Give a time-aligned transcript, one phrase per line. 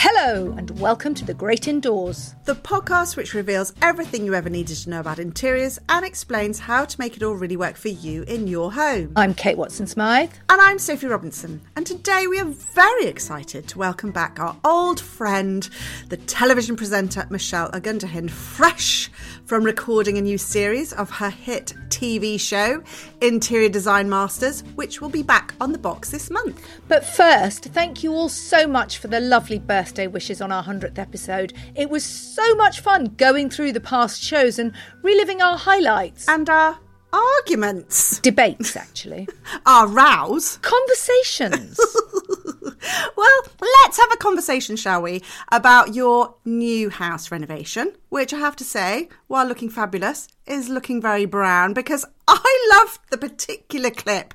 [0.00, 2.36] Hello, and welcome to The Great Indoors.
[2.44, 6.84] The podcast which reveals everything you ever needed to know about interiors and explains how
[6.84, 9.12] to make it all really work for you in your home.
[9.16, 10.38] I'm Kate Watson Smyth.
[10.48, 11.62] And I'm Sophie Robinson.
[11.74, 15.68] And today we are very excited to welcome back our old friend,
[16.10, 19.10] the television presenter Michelle Ogundehin, fresh
[19.48, 22.82] from recording a new series of her hit TV show,
[23.22, 26.62] Interior Design Masters, which will be back on the box this month.
[26.86, 30.98] But first, thank you all so much for the lovely birthday wishes on our 100th
[30.98, 31.54] episode.
[31.74, 36.28] It was so much fun going through the past shows and reliving our highlights.
[36.28, 36.78] And our
[37.12, 38.20] arguments.
[38.20, 39.28] Debates, actually.
[39.66, 40.58] our rows.
[40.58, 41.78] Conversations.
[43.16, 48.56] well, let's have a conversation, shall we, about your new house renovation, which I have
[48.56, 54.34] to say, while looking fabulous, is looking very brown because I loved the particular clip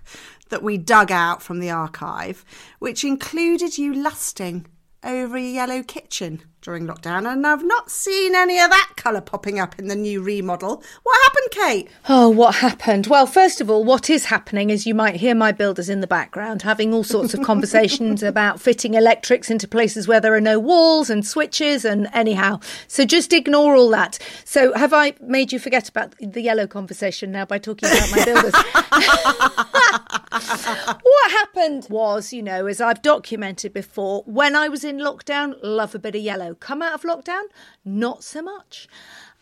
[0.50, 2.46] that we dug out from the archive,
[2.80, 4.68] which included you lusting
[5.04, 9.60] over a yellow kitchen during lockdown, and I've not seen any of that colour popping
[9.60, 10.82] up in the new remodel.
[11.04, 11.90] What happened, Kate?
[12.08, 13.08] Oh, what happened?
[13.08, 16.08] Well, first of all, what is happening is you might hear my builders in the
[16.08, 20.58] background having all sorts of conversations about fitting electrics into places where there are no
[20.58, 22.60] walls and switches, and anyhow.
[22.88, 24.18] So just ignore all that.
[24.46, 28.26] So, have I made you forget about the yellow conversation now by talking about my
[30.12, 30.20] builders?
[31.04, 35.94] what happened was, you know, as I've documented before, when I was in lockdown, love
[35.94, 37.44] a bit of yellow come out of lockdown,
[37.86, 38.88] not so much.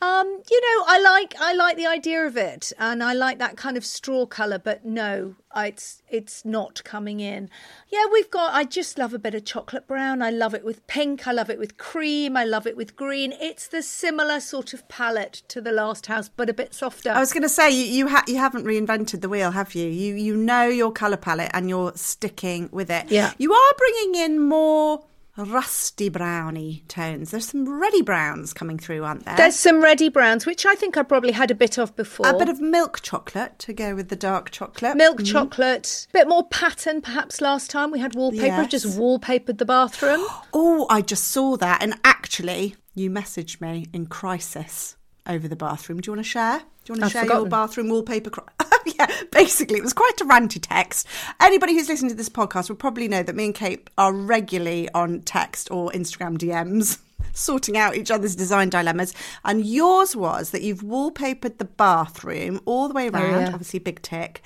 [0.01, 3.55] Um, you know, I like I like the idea of it, and I like that
[3.55, 4.57] kind of straw colour.
[4.57, 7.51] But no, it's it's not coming in.
[7.87, 8.51] Yeah, we've got.
[8.51, 10.23] I just love a bit of chocolate brown.
[10.23, 11.27] I love it with pink.
[11.27, 12.35] I love it with cream.
[12.35, 13.31] I love it with green.
[13.33, 17.11] It's the similar sort of palette to the last house, but a bit softer.
[17.11, 19.87] I was going to say you you, ha- you haven't reinvented the wheel, have you?
[19.87, 23.11] You you know your colour palette, and you're sticking with it.
[23.11, 25.03] Yeah, you are bringing in more
[25.37, 27.31] rusty browny tones.
[27.31, 29.37] There's some reddy browns coming through, aren't there?
[29.37, 32.27] There's some reddy browns, which I think I probably had a bit of before.
[32.27, 34.97] A bit of milk chocolate to go with the dark chocolate.
[34.97, 35.31] Milk mm.
[35.31, 37.91] chocolate, bit more pattern perhaps last time.
[37.91, 38.71] We had wallpaper, yes.
[38.71, 40.25] just wallpapered the bathroom.
[40.53, 41.81] oh, I just saw that.
[41.81, 46.01] And actually, you messaged me in crisis over the bathroom.
[46.01, 46.63] Do you want to share?
[46.83, 47.43] Do you want to I've share forgotten.
[47.43, 48.31] your bathroom wallpaper?
[48.85, 51.07] yeah, basically, it was quite a ranty text.
[51.39, 54.89] Anybody who's listening to this podcast will probably know that me and Kate are regularly
[54.93, 56.99] on text or Instagram DMs.
[57.33, 59.13] Sorting out each other's design dilemmas.
[59.45, 63.51] And yours was that you've wallpapered the bathroom all the way oh, around, oh, yeah.
[63.53, 64.41] obviously, big tick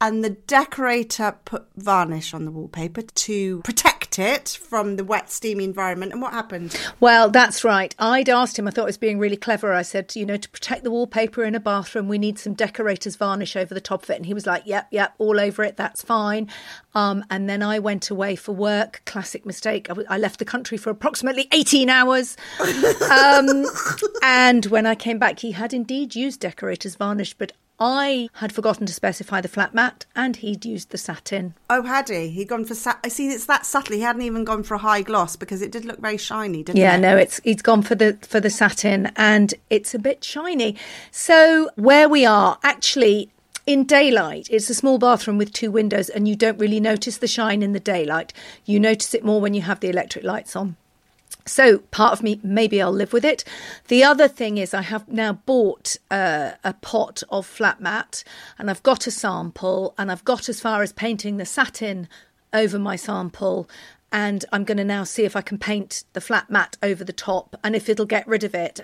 [0.00, 5.64] and the decorator put varnish on the wallpaper to protect it from the wet, steamy
[5.64, 6.12] environment.
[6.12, 6.78] And what happened?
[7.00, 7.94] Well, that's right.
[7.98, 9.72] I'd asked him, I thought it was being really clever.
[9.72, 13.16] I said, you know, to protect the wallpaper in a bathroom, we need some decorator's
[13.16, 14.16] varnish over the top of it.
[14.16, 15.76] And he was like, yep, yep, all over it.
[15.76, 16.48] That's fine.
[16.94, 19.02] Um, and then I went away for work.
[19.04, 19.86] Classic mistake.
[19.88, 22.36] I, w- I left the country for approximately 18 hours.
[23.10, 23.64] um,
[24.22, 28.86] and when I came back, he had indeed used decorator's varnish, but I had forgotten
[28.86, 31.54] to specify the flat mat and he'd used the satin.
[31.70, 32.28] Oh, had he?
[32.28, 32.98] He'd gone for sat.
[33.04, 33.28] I see.
[33.28, 33.94] It's that subtle.
[33.94, 36.78] He hadn't even gone for a high gloss because it did look very shiny, didn't
[36.78, 37.00] yeah, it?
[37.00, 40.76] Yeah, no, it's he's gone for the for the satin and it's a bit shiny.
[41.10, 43.30] So where we are, actually,
[43.66, 47.28] in daylight, it's a small bathroom with two windows, and you don't really notice the
[47.28, 48.32] shine in the daylight.
[48.64, 50.76] You notice it more when you have the electric lights on.
[51.48, 53.42] So part of me, maybe I'll live with it.
[53.88, 58.22] The other thing is, I have now bought uh, a pot of flat mat,
[58.58, 62.08] and I've got a sample, and I've got as far as painting the satin
[62.52, 63.68] over my sample.
[64.10, 67.12] And I'm going to now see if I can paint the flat mat over the
[67.12, 68.80] top and if it'll get rid of it.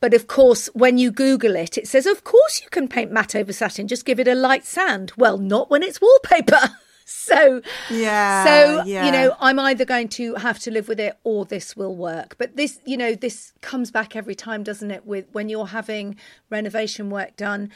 [0.00, 3.36] But of course, when you Google it, it says, of course you can paint matte
[3.36, 5.12] over satin, just give it a light sand.
[5.16, 6.58] Well, not when it's wallpaper.
[7.08, 9.06] so yeah so yeah.
[9.06, 12.34] you know i'm either going to have to live with it or this will work
[12.36, 16.16] but this you know this comes back every time doesn't it with when you're having
[16.50, 17.70] renovation work done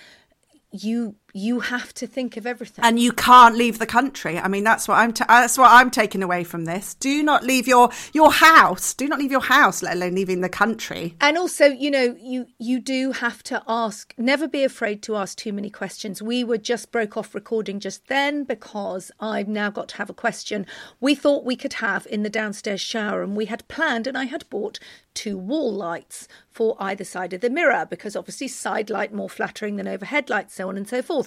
[0.72, 2.85] you you have to think of everything.
[2.85, 4.38] And you can't leave the country.
[4.38, 6.94] I mean that's what i'm ta- that's what i'm taking away from this.
[6.94, 8.94] Do not leave your your house.
[8.94, 11.17] Do not leave your house let alone leaving the country.
[11.21, 15.38] And also you know you you do have to ask never be afraid to ask
[15.38, 16.23] too many questions.
[16.23, 20.15] We were just broke off recording just then because i've now got to have a
[20.15, 20.67] question
[21.00, 23.23] we thought we could have in the downstairs shower.
[23.23, 24.79] And we had planned and i had bought
[25.15, 29.77] two wall lights for either side of the mirror because obviously side light more flattering
[29.77, 31.19] than overhead light so on and so forth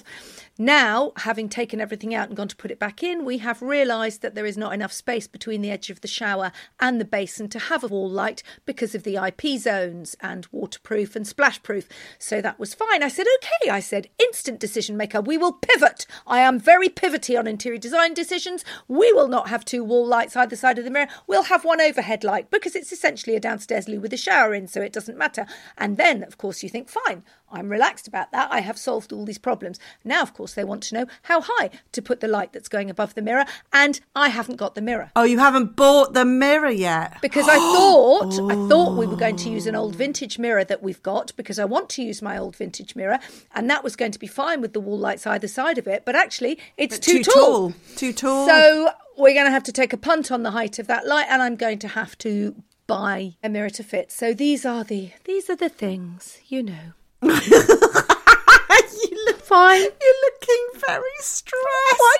[0.58, 4.22] Now, having taken everything out and gone to put it back in, we have realised
[4.22, 7.50] that there is not enough space between the edge of the shower and the basin
[7.50, 11.90] to have a wall light because of the IP zones and waterproof and splashproof.
[12.20, 13.02] So that was fine.
[13.02, 15.22] I said, okay, I said, instant decision maker.
[15.22, 16.06] We will pivot.
[16.28, 18.64] I am very pivoty on interior design decisions.
[18.88, 21.08] We will not have two wall lights either side of the mirror.
[21.26, 24.68] We'll have one overhead light because it's essentially a downstairs loo with a shower in,
[24.68, 25.48] so it doesn't matter.
[25.78, 27.24] And then, of course, you think, fine,
[27.54, 28.52] I'm relaxed about that.
[28.52, 29.80] I have solved all these problems.
[30.04, 32.90] Now, of course, they want to know how high to put the light that's going
[32.90, 35.12] above the mirror, and I haven't got the mirror.
[35.16, 37.18] Oh, you haven't bought the mirror yet?
[37.22, 38.50] Because I thought oh.
[38.50, 41.60] I thought we were going to use an old vintage mirror that we've got because
[41.60, 43.20] I want to use my old vintage mirror,
[43.54, 46.04] and that was going to be fine with the wall lights either side of it.
[46.06, 47.70] But actually, it's too, too tall.
[47.70, 47.74] tall.
[47.96, 48.48] Too tall.
[48.48, 51.28] So we're going to have to take a punt on the height of that light,
[51.30, 52.56] and I'm going to have to
[52.88, 54.12] buy a mirror to fit.
[54.12, 56.94] So these are the these are the things, you know.
[57.30, 59.82] you look fine.
[59.82, 61.64] You're looking very stressed.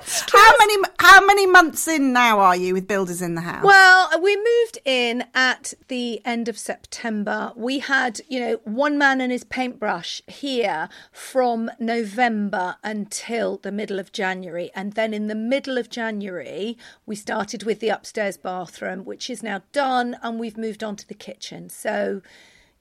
[0.06, 0.32] Stressed.
[0.32, 3.64] How many how many months in now are you with builders in the house?
[3.64, 7.52] Well, we moved in at the end of September.
[7.56, 14.00] We had, you know, one man and his paintbrush here from November until the middle
[14.00, 14.72] of January.
[14.76, 19.44] And then in the middle of January, we started with the upstairs bathroom, which is
[19.44, 21.70] now done, and we've moved on to the kitchen.
[21.70, 22.22] So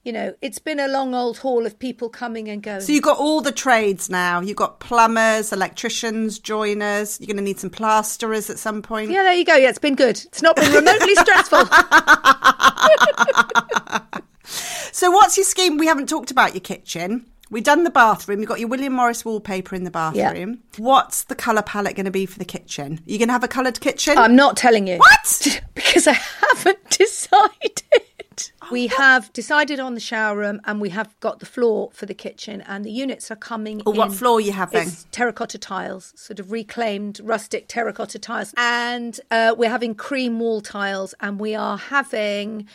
[0.05, 2.81] you know, it's been a long old haul of people coming and going.
[2.81, 4.41] So you've got all the trades now.
[4.41, 7.21] You've got plumbers, electricians, joiners.
[7.21, 9.13] You're going to need some plasterers at some point.
[9.13, 9.55] Yeah, there you go.
[9.55, 10.21] Yeah, it's been good.
[10.25, 11.67] It's not been remotely stressful.
[14.93, 15.79] so what's your scheme?
[15.79, 17.27] We haven't talked about your kitchen.
[17.53, 18.41] We've done the bathroom.
[18.41, 20.51] You've got your William Morris wallpaper in the bathroom.
[20.51, 20.57] Yeah.
[20.79, 22.95] What's the colour palette going to be for the kitchen?
[22.95, 24.17] Are you going to have a coloured kitchen?
[24.17, 24.97] I'm not telling you.
[24.97, 25.63] What?
[25.75, 27.83] because I haven't decided.
[28.70, 32.14] We have decided on the shower room and we have got the floor for the
[32.14, 34.88] kitchen and the units are coming oh, What floor are you having?
[34.88, 38.55] It's terracotta tiles, sort of reclaimed rustic terracotta tiles.
[38.56, 42.69] And uh, we're having cream wall tiles and we are having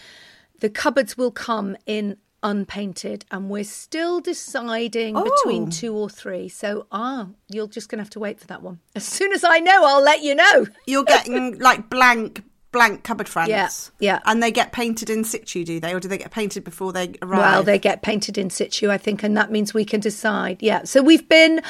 [0.60, 5.24] the cupboards will come in unpainted and we're still deciding oh.
[5.24, 8.80] between two or three so ah you're just gonna have to wait for that one
[8.96, 12.44] as soon as i know i'll let you know you're getting like blank
[12.78, 13.92] blank cupboard fronts.
[14.00, 14.20] Yeah, yeah.
[14.26, 17.16] And they get painted in situ, do they, or do they get painted before they
[17.22, 17.40] arrive?
[17.40, 20.62] Well, they get painted in situ, I think, and that means we can decide.
[20.62, 20.84] Yeah.
[20.84, 21.62] So we've been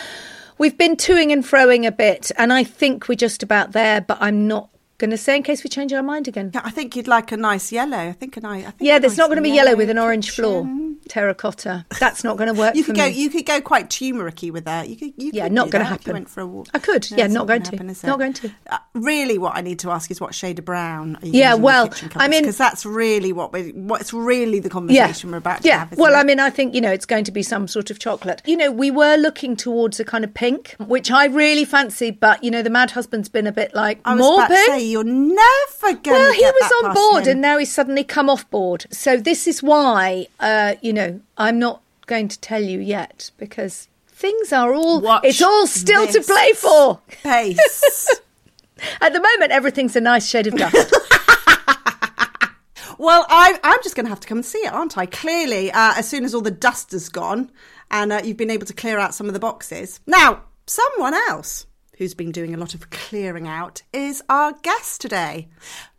[0.57, 4.01] we've been toing and froing a bit, and I think we're just about there.
[4.01, 6.51] But I'm not going to say in case we change our mind again.
[6.55, 7.97] I think you'd like a nice yellow.
[7.97, 8.65] I think a nice.
[8.65, 10.67] I think yeah, there's nice not going to be yellow with an orange floor
[11.07, 11.85] terracotta.
[11.99, 12.75] That's not going to work.
[12.75, 13.05] you could go.
[13.05, 13.11] Me.
[13.11, 14.89] You could go quite turmericy with that.
[14.89, 15.13] You could.
[15.17, 16.13] You yeah, could not going to happen.
[16.13, 16.67] went for a walk.
[16.73, 17.09] I could.
[17.11, 17.71] No, yeah, not going, to.
[17.71, 18.51] Happen, not going to.
[18.69, 21.17] Uh, really, what I need to ask is what shade of brown.
[21.21, 23.71] yeah, well, I mean, because that's really what we.
[23.71, 25.65] What's really the conversation yeah, we're about.
[25.65, 25.79] yeah.
[25.79, 26.17] Have, well, it?
[26.17, 28.41] I mean, I think you know it's going to be some sort of chocolate.
[28.45, 32.44] You know, we were looking towards a kind of pink, which I really fancy, but
[32.44, 34.86] you know, the mad husband's been a bit like more pink.
[34.87, 36.03] You're never going.
[36.05, 37.33] Well, he was on board, him.
[37.33, 38.85] and now he's suddenly come off board.
[38.91, 43.87] So this is why, uh, you know, I'm not going to tell you yet because
[44.07, 47.01] things are all Watch it's all still to play for.
[47.23, 48.19] Pace.
[49.01, 50.75] At the moment, everything's a nice shade of dust.
[52.97, 55.05] well, I, am just going to have to come and see it, aren't I?
[55.05, 57.51] Clearly, uh, as soon as all the dust is gone
[57.91, 59.99] and uh, you've been able to clear out some of the boxes.
[60.07, 61.65] Now, someone else
[61.97, 65.47] who's been doing a lot of clearing out, is our guest today,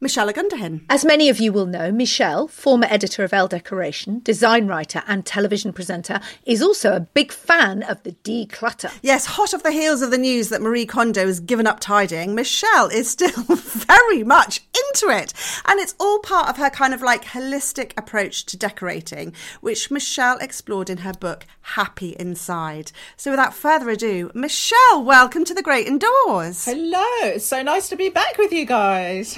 [0.00, 0.84] Michelle Ogundehin.
[0.88, 5.26] As many of you will know, Michelle, former editor of Elle Decoration, design writer, and
[5.26, 8.96] television presenter, is also a big fan of the declutter.
[9.02, 12.34] Yes, hot off the heels of the news that Marie Kondo has given up tidying,
[12.34, 15.32] Michelle is still very much into it.
[15.66, 20.38] And it's all part of her kind of like holistic approach to decorating, which Michelle
[20.38, 22.92] explored in her book, Happy Inside.
[23.16, 26.66] So without further ado, Michelle, welcome to the Great Indoors.
[26.66, 29.34] Hello, it's so nice to be back with you guys.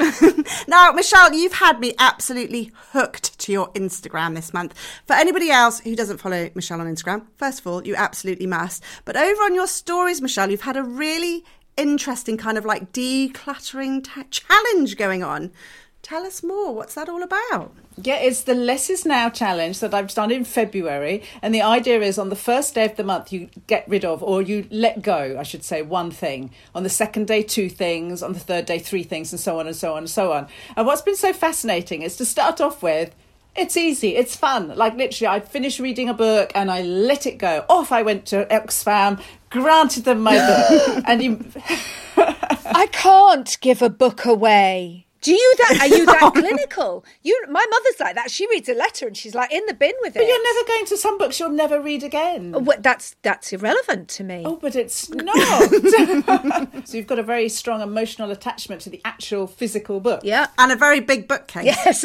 [0.66, 4.74] now, Michelle, you've had me absolutely hooked to your Instagram this month.
[5.06, 8.82] For anybody else who doesn't follow Michelle on Instagram, first of all, you absolutely must.
[9.04, 11.44] But over on your stories, Michelle, you've had a really
[11.76, 15.52] interesting kind of like decluttering t- challenge going on.
[16.02, 16.74] Tell us more.
[16.74, 17.72] What's that all about?
[18.02, 21.22] Yeah, it's the Less is Now challenge that I've done in February.
[21.42, 24.22] And the idea is on the first day of the month, you get rid of,
[24.22, 26.52] or you let go, I should say, one thing.
[26.74, 28.22] On the second day, two things.
[28.22, 30.48] On the third day, three things, and so on and so on and so on.
[30.76, 33.14] And what's been so fascinating is to start off with,
[33.54, 34.68] it's easy, it's fun.
[34.76, 37.66] Like literally, I'd finished reading a book and I let it go.
[37.68, 41.04] Off I went to Oxfam, granted them my book.
[41.06, 41.44] and you.
[42.16, 45.78] I can't give a book away Do you that?
[45.82, 47.04] Are you that clinical?
[47.22, 48.30] You, my mother's like that.
[48.30, 50.20] She reads a letter and she's like in the bin with it.
[50.20, 52.52] But you're never going to some books you'll never read again.
[52.54, 54.42] Oh, well, that's that's irrelevant to me.
[54.46, 55.36] Oh, but it's not.
[56.86, 60.20] so you've got a very strong emotional attachment to the actual physical book.
[60.24, 61.64] Yeah, and a very big bookcase.
[61.66, 62.04] Yes.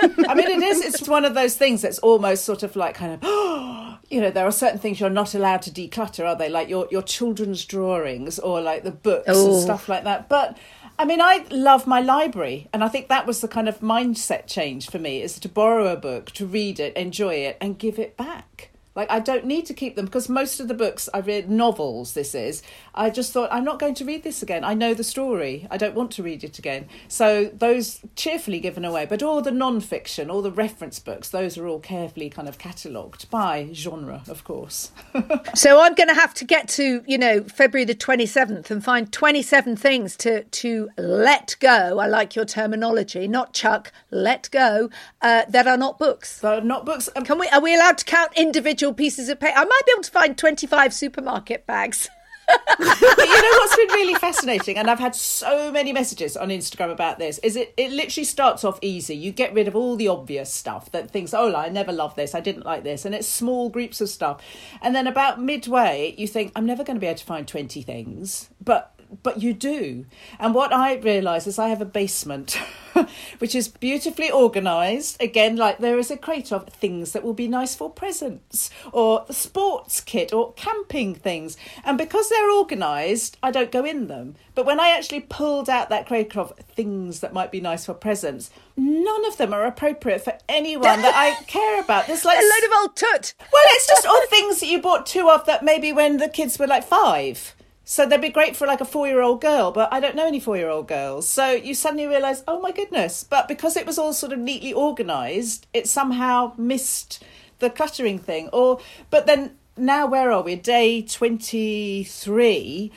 [0.00, 0.84] I mean, it is.
[0.84, 3.98] It's one of those things that's almost sort of like kind of.
[4.10, 6.48] you know, there are certain things you're not allowed to declutter, are they?
[6.48, 9.60] Like your your children's drawings or like the books and Oh.
[9.60, 10.28] stuff like that.
[10.28, 10.58] But
[11.00, 14.46] I mean, I love my library, and I think that was the kind of mindset
[14.46, 17.98] change for me: is to borrow a book, to read it, enjoy it, and give
[17.98, 18.69] it back.
[19.00, 22.12] Like I don't need to keep them because most of the books I read novels.
[22.12, 22.62] This is
[22.94, 24.62] I just thought I'm not going to read this again.
[24.62, 25.66] I know the story.
[25.70, 26.86] I don't want to read it again.
[27.08, 29.06] So those cheerfully given away.
[29.06, 33.30] But all the non-fiction, all the reference books, those are all carefully kind of catalogued
[33.30, 34.92] by genre, of course.
[35.54, 39.10] so I'm going to have to get to you know February the 27th and find
[39.10, 41.98] 27 things to to let go.
[42.00, 43.92] I like your terminology, not chuck.
[44.10, 44.90] Let go
[45.22, 46.40] uh, that are not books.
[46.40, 47.08] So not books.
[47.16, 47.48] Um, Can we?
[47.48, 49.56] Are we allowed to count individual pieces of paper?
[49.56, 52.08] I might be able to find 25 supermarket bags.
[52.78, 56.90] but you know what's been really fascinating, and I've had so many messages on Instagram
[56.90, 59.14] about this, is it, it literally starts off easy.
[59.14, 62.34] You get rid of all the obvious stuff that thinks, oh, I never loved this,
[62.34, 64.42] I didn't like this, and it's small groups of stuff.
[64.82, 67.82] And then about midway, you think, I'm never going to be able to find 20
[67.82, 70.06] things, but but you do.
[70.38, 72.58] And what I realise is I have a basement,
[73.38, 75.20] which is beautifully organised.
[75.22, 79.24] Again, like there is a crate of things that will be nice for presents, or
[79.26, 81.56] the sports kit, or camping things.
[81.84, 84.36] And because they're organised, I don't go in them.
[84.54, 87.94] But when I actually pulled out that crate of things that might be nice for
[87.94, 92.06] presents, none of them are appropriate for anyone that I care about.
[92.06, 93.34] There's like A load of old tut.
[93.40, 96.58] well, it's just all things that you bought two of that maybe when the kids
[96.58, 97.54] were like five.
[97.90, 100.24] So they'd be great for like a four year old girl, but I don't know
[100.24, 101.28] any four year old girls.
[101.28, 103.24] So you suddenly realise, oh my goodness.
[103.24, 107.20] But because it was all sort of neatly organised, it somehow missed
[107.58, 108.48] the cluttering thing.
[108.52, 108.78] Or,
[109.10, 110.54] but then now where are we?
[110.54, 112.92] Day 23.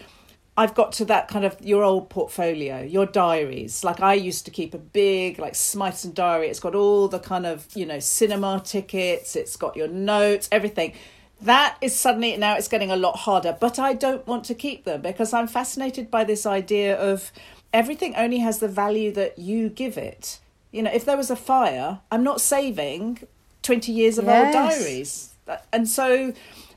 [0.55, 3.83] I've got to that kind of your old portfolio, your diaries.
[3.83, 6.50] Like I used to keep a big like Smythson diary.
[6.50, 10.93] It's got all the kind of, you know, cinema tickets, it's got your notes, everything.
[11.43, 14.85] That is suddenly now it's getting a lot harder, but I don't want to keep
[14.85, 17.31] them because I'm fascinated by this idea of
[17.73, 20.39] everything only has the value that you give it.
[20.71, 23.19] You know, if there was a fire, I'm not saving
[23.62, 25.33] 20 years of old diaries.
[25.73, 26.33] And so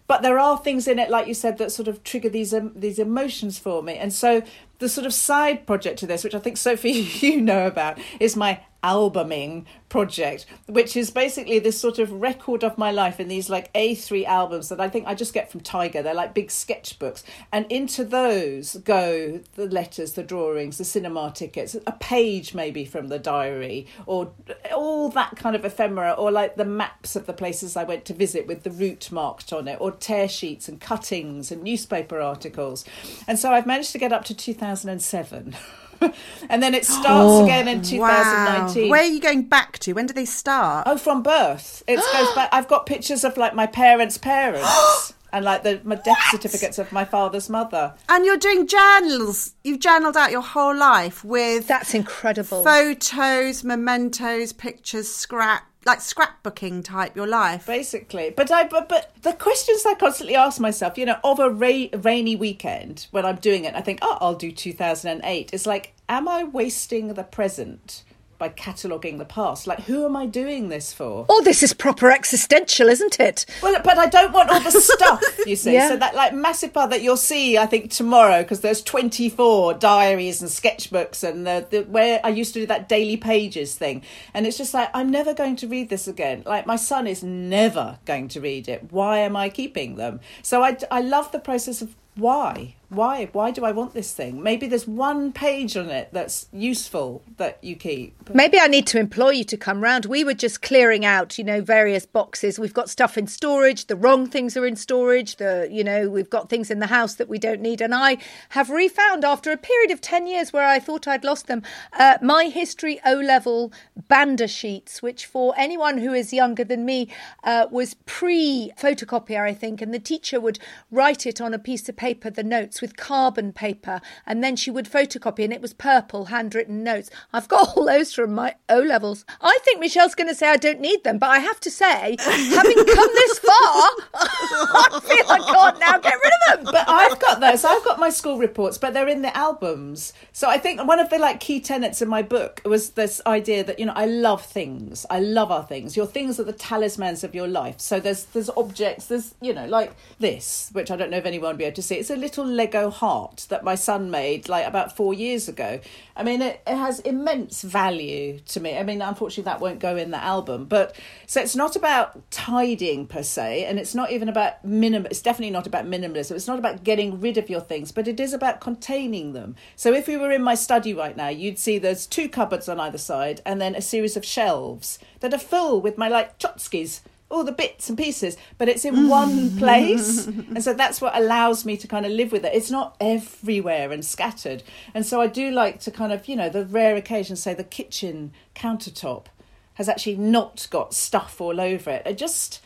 [0.08, 2.72] but there are things in it like you said that sort of trigger these um,
[2.74, 4.42] these emotions for me and so
[4.78, 8.36] the sort of side project to this which i think sophie you know about is
[8.36, 13.48] my albuming project which is basically this sort of record of my life in these
[13.48, 16.02] like a3 albums that i think i just get from tiger.
[16.02, 17.22] They're like big sketchbooks.
[17.52, 23.08] And into those go the letters the drawings the cinema tickets a page maybe from
[23.08, 24.32] the diary or
[24.74, 28.14] all that kind of ephemera or like the maps of the places i went to
[28.14, 32.84] visit with the route marked on it or tear sheets and cuttings and newspaper articles.
[33.26, 35.56] And so i've managed to get up to 2007
[36.50, 38.90] and then it starts oh, again in 2019 Wow.
[38.90, 39.92] Where are you going back to?
[39.92, 40.86] When do they start?
[40.86, 41.82] Oh, from birth.
[41.86, 42.48] It goes back.
[42.52, 46.92] I've got pictures of like my parents' parents and like the my death certificates of
[46.92, 47.94] my father's mother.
[48.08, 49.54] And you're doing journals.
[49.64, 52.62] You've journaled out your whole life with That's incredible.
[52.62, 57.66] photos, mementos, pictures, scrap, like scrapbooking type your life.
[57.66, 61.48] Basically, but I but, but the questions I constantly ask myself, you know, of a
[61.48, 65.50] ra- rainy weekend when I'm doing it, I think, oh, I'll do 2008.
[65.52, 68.02] It's like, am I wasting the present
[68.38, 69.66] by cataloguing the past?
[69.66, 71.26] Like, who am I doing this for?
[71.28, 73.46] oh, this is proper existential, isn't it?
[73.62, 75.74] Well, but I don't want all the stuff, you see.
[75.74, 75.88] Yeah.
[75.88, 80.40] So that like massive part that you'll see, I think tomorrow, because there's 24 diaries
[80.40, 84.02] and sketchbooks, and the, the where I used to do that daily pages thing,
[84.34, 86.42] and it's just like I'm never going to read this again.
[86.46, 88.92] Like my son is never going to read it.
[88.92, 90.20] Why am I keeping them?
[90.42, 94.42] So I I love the process of why why why do i want this thing
[94.42, 98.98] maybe there's one page on it that's useful that you keep Maybe I need to
[98.98, 100.04] employ you to come round.
[100.06, 102.58] We were just clearing out, you know, various boxes.
[102.58, 103.86] We've got stuff in storage.
[103.86, 105.36] The wrong things are in storage.
[105.36, 107.80] The, you know, we've got things in the house that we don't need.
[107.80, 108.18] And I
[108.50, 111.62] have refound after a period of 10 years where I thought I'd lost them,
[111.92, 113.72] uh, my history O level
[114.08, 117.08] Banda sheets, which for anyone who is younger than me
[117.44, 119.80] uh, was pre photocopier, I think.
[119.80, 120.58] And the teacher would
[120.90, 124.00] write it on a piece of paper, the notes with carbon paper.
[124.26, 127.10] And then she would photocopy, and it was purple handwritten notes.
[127.32, 129.24] I've got all those from my O levels.
[129.40, 132.16] I think Michelle's going to say I don't need them, but I have to say,
[132.18, 133.52] having come this far,
[134.14, 136.72] I feel I can't now get rid of them.
[136.72, 137.64] but I've got those.
[137.64, 140.12] I've got my school reports, but they're in the albums.
[140.32, 143.64] So I think one of the like key tenets in my book was this idea
[143.64, 145.06] that you know I love things.
[145.10, 145.96] I love our things.
[145.96, 147.80] Your things are the talismans of your life.
[147.80, 149.06] So there's there's objects.
[149.06, 151.82] There's you know like this, which I don't know if anyone will be able to
[151.82, 151.96] see.
[151.96, 155.78] It's a little Lego heart that my son made like about four years ago.
[156.16, 158.76] I mean, it, it has immense value to me.
[158.76, 160.64] I mean, unfortunately, that won't go in the album.
[160.64, 160.96] But
[161.26, 165.06] so it's not about tidying per se, and it's not even about minim.
[165.06, 166.32] It's definitely not about minimalism.
[166.32, 169.54] It's not about getting rid of your things, but it is about containing them.
[169.76, 172.80] So if we were in my study right now, you'd see there's two cupboards on
[172.80, 177.00] either side, and then a series of shelves that are full with my like tchotchkes
[177.30, 179.08] all the bits and pieces, but it's in mm.
[179.08, 180.26] one place.
[180.26, 182.54] and so that's what allows me to kind of live with it.
[182.54, 184.62] It's not everywhere and scattered.
[184.94, 187.64] And so I do like to kind of, you know, the rare occasion, say the
[187.64, 189.26] kitchen countertop
[189.74, 192.02] has actually not got stuff all over it.
[192.06, 192.60] I just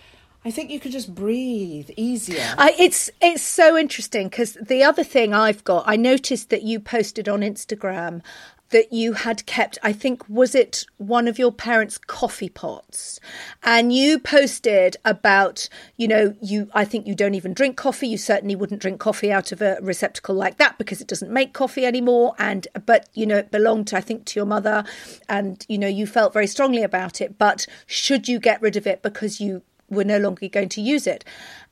[0.44, 2.54] I think you could just breathe easier.
[2.56, 6.80] I, it's it's so interesting because the other thing I've got, I noticed that you
[6.80, 8.22] posted on Instagram
[8.70, 13.20] that you had kept, I think, was it one of your parents' coffee pots?
[13.62, 18.08] And you posted about, you know, you, I think you don't even drink coffee.
[18.08, 21.52] You certainly wouldn't drink coffee out of a receptacle like that because it doesn't make
[21.52, 22.34] coffee anymore.
[22.38, 24.84] And, but, you know, it belonged, to, I think, to your mother
[25.28, 27.38] and, you know, you felt very strongly about it.
[27.38, 31.06] But should you get rid of it because you were no longer going to use
[31.06, 31.24] it?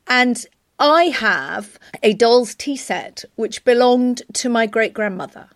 [0.06, 0.44] And
[0.78, 5.48] I have a doll's tea set which belonged to my great grandmother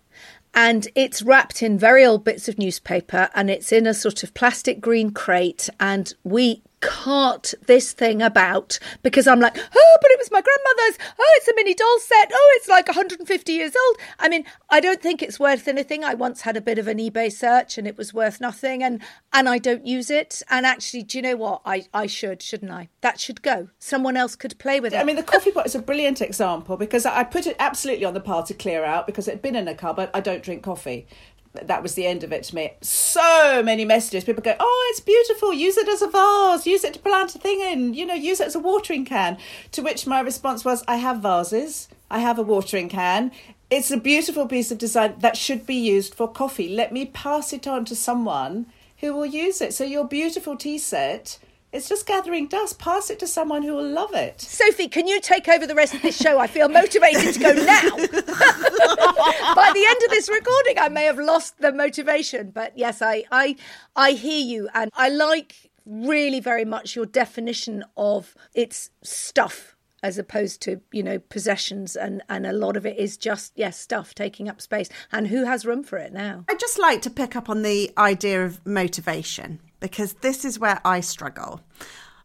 [0.53, 4.33] and it's wrapped in very old bits of newspaper and it's in a sort of
[4.33, 10.19] plastic green crate and we cart this thing about because I'm like, oh, but it
[10.19, 10.99] was my grandmother's.
[11.17, 12.31] Oh, it's a mini doll set.
[12.33, 13.97] Oh, it's like 150 years old.
[14.19, 16.03] I mean, I don't think it's worth anything.
[16.03, 19.01] I once had a bit of an eBay search and it was worth nothing, and
[19.31, 20.43] and I don't use it.
[20.49, 21.61] And actually, do you know what?
[21.65, 22.89] I I should, shouldn't I?
[23.01, 23.69] That should go.
[23.79, 24.97] Someone else could play with it.
[24.97, 28.13] I mean, the coffee pot is a brilliant example because I put it absolutely on
[28.13, 30.09] the pile to clear out because it had been in a cupboard.
[30.13, 31.07] I don't drink coffee
[31.53, 32.71] that was the end of it to me.
[32.81, 34.23] So many messages.
[34.23, 35.53] People go, "Oh, it's beautiful.
[35.53, 36.65] Use it as a vase.
[36.65, 37.93] Use it to plant a thing in.
[37.93, 39.37] You know, use it as a watering can."
[39.73, 41.87] To which my response was, "I have vases.
[42.09, 43.31] I have a watering can.
[43.69, 46.69] It's a beautiful piece of design that should be used for coffee.
[46.69, 48.67] Let me pass it on to someone
[48.97, 49.73] who will use it.
[49.73, 51.37] So your beautiful tea set."
[51.73, 52.77] It's just gathering dust.
[52.77, 54.39] Pass it to someone who will love it.
[54.39, 56.37] Sophie, can you take over the rest of this show?
[56.37, 57.89] I feel motivated to go now.
[59.55, 62.51] By the end of this recording, I may have lost the motivation.
[62.51, 63.55] But yes, I, I,
[63.95, 70.17] I hear you, and I like really very much your definition of its stuff as
[70.17, 74.13] opposed to you know possessions and and a lot of it is just yes stuff
[74.13, 77.35] taking up space and who has room for it now i'd just like to pick
[77.35, 81.59] up on the idea of motivation because this is where I struggle.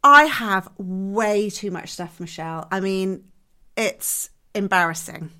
[0.04, 2.68] I have way too much stuff, Michelle.
[2.70, 3.24] I mean,
[3.76, 5.32] it's embarrassing.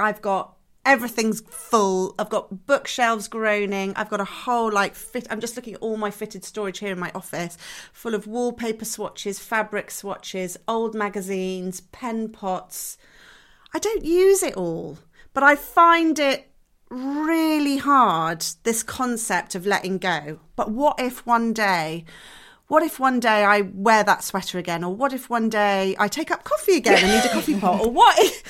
[0.00, 2.14] I've got everything's full.
[2.18, 3.92] I've got bookshelves groaning.
[3.94, 5.26] I've got a whole like fit.
[5.28, 7.58] I'm just looking at all my fitted storage here in my office,
[7.92, 12.96] full of wallpaper swatches, fabric swatches, old magazines, pen pots.
[13.74, 14.96] I don't use it all,
[15.34, 16.50] but I find it
[16.90, 20.40] really hard this concept of letting go.
[20.54, 22.04] But what if one day,
[22.68, 24.84] what if one day I wear that sweater again?
[24.84, 27.80] Or what if one day I take up coffee again and need a coffee pot?
[27.80, 28.42] Or what if,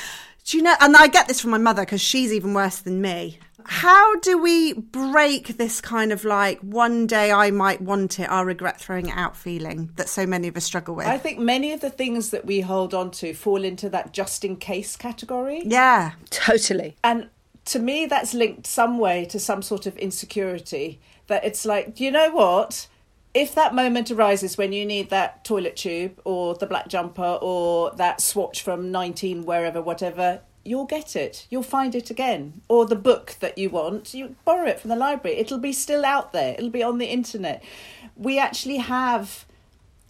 [0.45, 0.75] do you know?
[0.81, 3.39] And I get this from my mother because she's even worse than me.
[3.69, 8.45] How do we break this kind of like one day I might want it, I'll
[8.45, 11.07] regret throwing it out feeling that so many of us struggle with?
[11.07, 14.45] I think many of the things that we hold on to fall into that just
[14.45, 15.63] in case category.
[15.65, 16.97] Yeah, totally.
[17.03, 17.29] And
[17.67, 21.01] to me, that's linked some way to some sort of insecurity.
[21.27, 22.89] That it's like, you know what?
[23.35, 27.91] If that moment arises when you need that toilet tube or the black jumper or
[27.97, 31.47] that swatch from 19 wherever, whatever, you'll get it.
[31.51, 32.63] You'll find it again.
[32.69, 35.37] Or the book that you want, you borrow it from the library.
[35.37, 37.63] It'll be still out there, it'll be on the internet.
[38.17, 39.45] We actually have,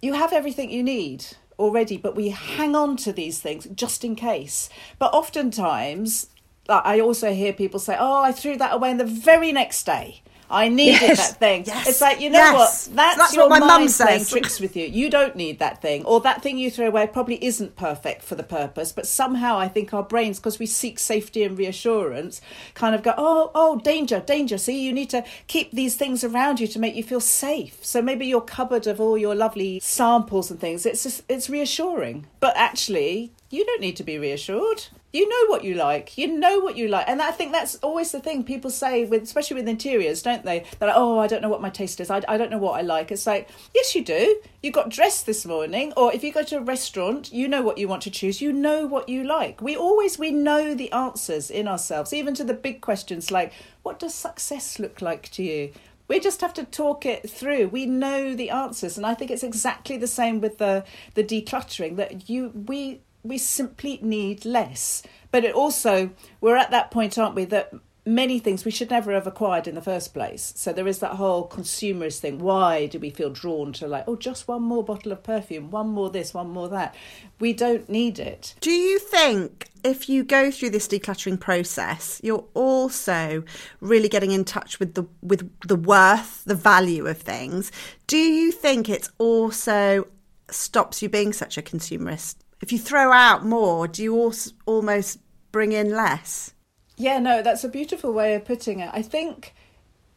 [0.01, 1.25] you have everything you need
[1.59, 4.69] already, but we hang on to these things just in case.
[4.99, 6.29] But oftentimes,
[6.69, 10.23] I also hear people say, "Oh, I threw that away," and the very next day,
[10.49, 11.31] I needed yes.
[11.31, 11.65] that thing.
[11.67, 11.89] Yes.
[11.89, 12.89] It's like you know yes.
[12.89, 12.97] what?
[12.97, 14.87] That's, that's your what my mind playing tricks with you.
[14.87, 18.37] You don't need that thing, or that thing you throw away probably isn't perfect for
[18.37, 18.93] the purpose.
[18.93, 22.41] But somehow, I think our brains, because we seek safety and reassurance,
[22.75, 26.61] kind of go, "Oh, oh, danger, danger." See, you need to keep these things around
[26.61, 27.85] you to make you feel safe.
[27.85, 32.27] So maybe your cupboard of all your lovely samples and things, it's just, it's reassuring.
[32.39, 34.87] But actually, you don't need to be reassured.
[35.13, 36.19] You know what you like.
[36.19, 37.09] You know what you like.
[37.09, 40.65] And I think that's always the thing people say, with especially with interiors, don't they?
[40.79, 42.11] They're like, oh, I don't know what my taste is.
[42.11, 43.13] I, I don't know what I like.
[43.13, 44.41] It's like, yes, you do.
[44.63, 45.93] You got dressed this morning.
[45.97, 48.41] Or if you go to a restaurant, you know what you want to choose.
[48.41, 49.63] You know what you like.
[49.63, 53.99] We always, we know the answers in ourselves, even to the big questions like, what
[54.01, 55.73] does success look like to you?
[56.09, 59.43] we just have to talk it through we know the answers and i think it's
[59.43, 65.03] exactly the same with the the decluttering that you we we simply need less.
[65.31, 66.11] But it also,
[66.41, 67.73] we're at that point, aren't we, that
[68.07, 70.53] many things we should never have acquired in the first place.
[70.57, 72.39] So there is that whole consumerist thing.
[72.39, 75.89] Why do we feel drawn to like, oh, just one more bottle of perfume, one
[75.89, 76.95] more this, one more that?
[77.41, 78.55] We don't need it.
[78.61, 83.43] Do you think if you go through this decluttering process, you're also
[83.81, 87.73] really getting in touch with the with the worth, the value of things?
[88.07, 90.07] Do you think it's also
[90.49, 92.37] stops you being such a consumerist?
[92.67, 94.33] If you throw out more, do you
[94.67, 95.21] almost
[95.53, 96.53] bring in less?
[96.97, 98.91] Yeah, no, that's a beautiful way of putting it.
[98.93, 99.55] I think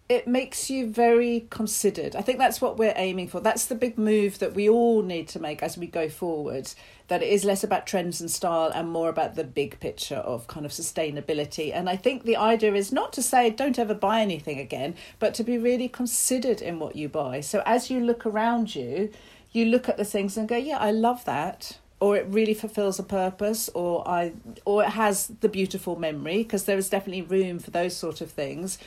[0.09, 2.15] it makes you very considered.
[2.15, 3.39] I think that's what we're aiming for.
[3.39, 6.71] That's the big move that we all need to make as we go forward.
[7.07, 10.47] That it is less about trends and style and more about the big picture of
[10.47, 11.71] kind of sustainability.
[11.71, 15.35] And I think the idea is not to say don't ever buy anything again, but
[15.35, 17.41] to be really considered in what you buy.
[17.41, 19.12] So as you look around you,
[19.51, 22.99] you look at the things and go, yeah, I love that or it really fulfills
[22.99, 24.31] a purpose or i
[24.65, 28.31] or it has the beautiful memory because there is definitely room for those sort of
[28.31, 28.77] things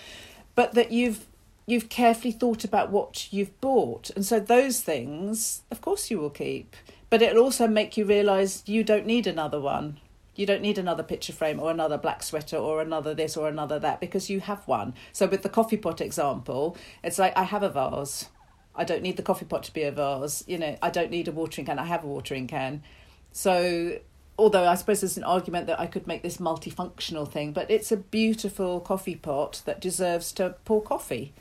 [0.54, 1.26] but that you've
[1.66, 6.30] you've carefully thought about what you've bought and so those things of course you will
[6.30, 6.76] keep
[7.10, 9.98] but it'll also make you realize you don't need another one
[10.34, 13.78] you don't need another picture frame or another black sweater or another this or another
[13.78, 17.62] that because you have one so with the coffee pot example it's like i have
[17.62, 18.28] a vase
[18.74, 20.44] I don't need the coffee pot to be a vase.
[20.46, 21.78] You know, I don't need a watering can.
[21.78, 22.82] I have a watering can.
[23.32, 23.98] So,
[24.38, 27.90] although I suppose there's an argument that I could make this multifunctional thing, but it's
[27.90, 31.32] a beautiful coffee pot that deserves to pour coffee.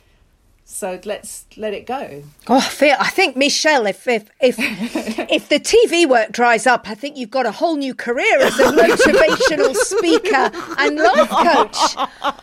[0.63, 2.23] So let's let it go.
[2.47, 4.56] Oh, I think Michelle, if if if
[5.30, 8.58] if the TV work dries up, I think you've got a whole new career as
[8.58, 10.49] a motivational speaker
[10.80, 11.77] and life coach.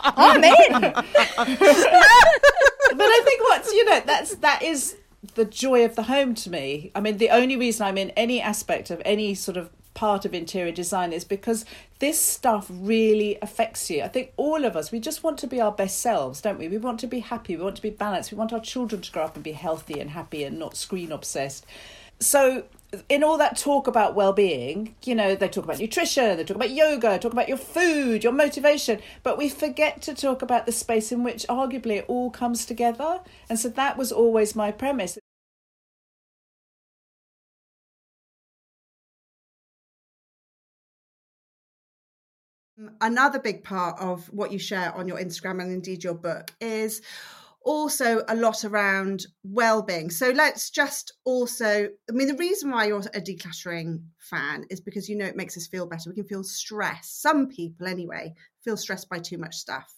[0.03, 0.73] I'm in.
[0.83, 1.05] but
[3.01, 4.97] I think what's you know that's that is
[5.35, 6.91] the joy of the home to me.
[6.95, 10.33] I mean, the only reason I'm in any aspect of any sort of part of
[10.33, 11.65] interior design is because
[11.99, 14.03] this stuff really affects you.
[14.03, 16.69] I think all of us, we just want to be our best selves, don't we?
[16.69, 19.11] We want to be happy, we want to be balanced, we want our children to
[19.11, 21.67] grow up and be healthy and happy and not screen obsessed.
[22.21, 22.65] So,
[23.09, 26.71] in all that talk about well-being you know they talk about nutrition they talk about
[26.71, 31.13] yoga talk about your food your motivation but we forget to talk about the space
[31.13, 33.21] in which arguably it all comes together.
[33.49, 35.19] And so that was always my premise.
[43.01, 47.03] Another big part of what you share on your Instagram and indeed your book is
[47.69, 50.09] also a lot around well-being.
[50.09, 55.07] So let's just also I mean the reason why you're a decluttering fan is because
[55.07, 56.09] you know it makes us feel better.
[56.09, 57.11] We can feel stress.
[57.11, 59.95] Some people anyway feel stressed by too much stuff.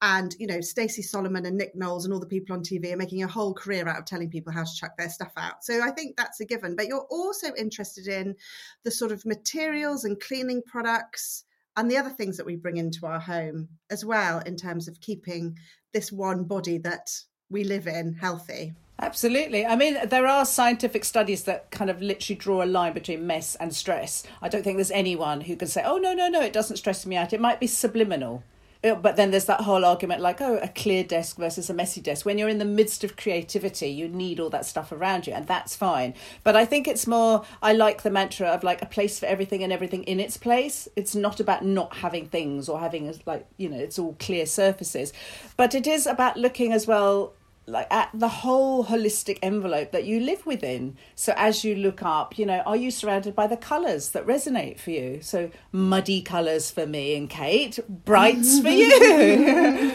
[0.00, 2.96] And you know, Stacey Solomon and Nick Knowles and all the people on TV are
[2.96, 5.62] making a whole career out of telling people how to chuck their stuff out.
[5.62, 6.76] So I think that's a given.
[6.76, 8.36] But you're also interested in
[8.84, 11.44] the sort of materials and cleaning products
[11.76, 15.00] and the other things that we bring into our home as well in terms of
[15.00, 15.56] keeping
[15.92, 17.10] this one body that
[17.50, 18.74] we live in healthy.
[18.98, 19.66] Absolutely.
[19.66, 23.56] I mean, there are scientific studies that kind of literally draw a line between mess
[23.56, 24.22] and stress.
[24.40, 27.04] I don't think there's anyone who can say, oh, no, no, no, it doesn't stress
[27.04, 27.32] me out.
[27.32, 28.44] It might be subliminal
[28.84, 32.00] Uh, but then there's that whole argument like oh a clear desk versus a messy
[32.00, 32.26] desk.
[32.26, 35.46] When you're in the midst of creativity you need all that stuff around you and
[35.46, 36.14] that's fine.
[36.44, 39.62] But i think it's more i like the mantra of like a place for everything
[39.62, 40.88] and everything in its place.
[40.96, 45.12] It's not about not having things or having like you know it's all clear surfaces.
[45.56, 47.34] But it is about looking as well
[47.66, 50.96] like at the whole holistic envelope that you live within.
[51.14, 54.78] So as you look up you know are you surrounded by the colors that resonate
[54.78, 55.20] for you?
[55.22, 59.92] So muddy colors for me and kate brights for you.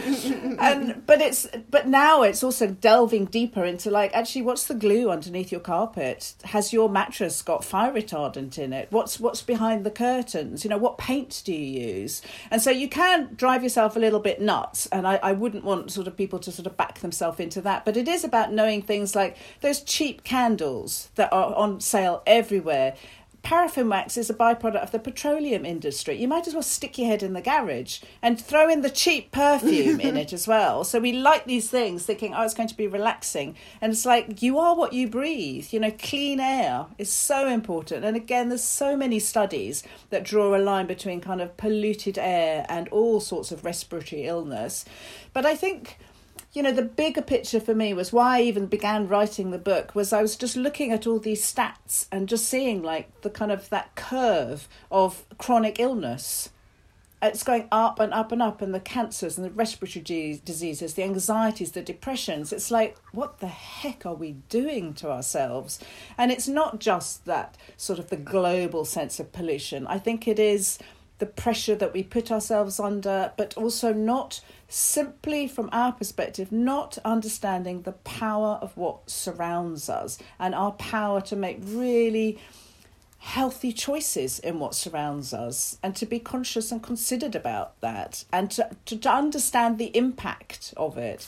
[0.60, 5.12] And but it's but now it's also delving deeper into like actually what's the glue
[5.12, 6.34] underneath your carpet?
[6.46, 8.88] Has your mattress got fire retardant in it?
[8.92, 10.64] What's what's behind the curtains?
[10.64, 12.22] You know what paint do you use?
[12.50, 15.92] And so you can drive yourself a little bit nuts and i, I wouldn't want
[15.92, 17.86] sort of people to sort of back themselves into that.
[17.86, 22.96] But it is about knowing things like those cheap candles that are on sale everywhere
[23.48, 26.20] paraffin wax is a byproduct of the petroleum industry.
[26.20, 29.32] You might as well stick your head in the garage and throw in the cheap
[29.32, 30.84] perfume in it as well.
[30.84, 33.56] So we like these things thinking, oh, it's going to be relaxing.
[33.80, 35.68] And it's like, you are what you breathe.
[35.72, 38.04] You know, clean air is so important.
[38.04, 42.66] And again, there's so many studies that draw a line between kind of polluted air
[42.68, 44.84] and all sorts of respiratory illness.
[45.32, 45.98] But I think
[46.54, 49.94] you know, the bigger picture for me was why I even began writing the book
[49.94, 53.52] was I was just looking at all these stats and just seeing like the kind
[53.52, 56.50] of that curve of chronic illness.
[57.20, 61.02] It's going up and up and up, and the cancers and the respiratory diseases, the
[61.02, 62.54] anxieties, the depressions.
[62.54, 65.80] It's like, what the heck are we doing to ourselves?
[66.16, 69.88] And it's not just that sort of the global sense of pollution.
[69.88, 70.78] I think it is
[71.20, 76.98] the pressure that we put ourselves under, but also not simply from our perspective, not
[77.04, 82.40] understanding the power of what surrounds us and our power to make really
[83.20, 88.52] healthy choices in what surrounds us and to be conscious and considered about that and
[88.52, 91.28] to, to, to understand the impact of it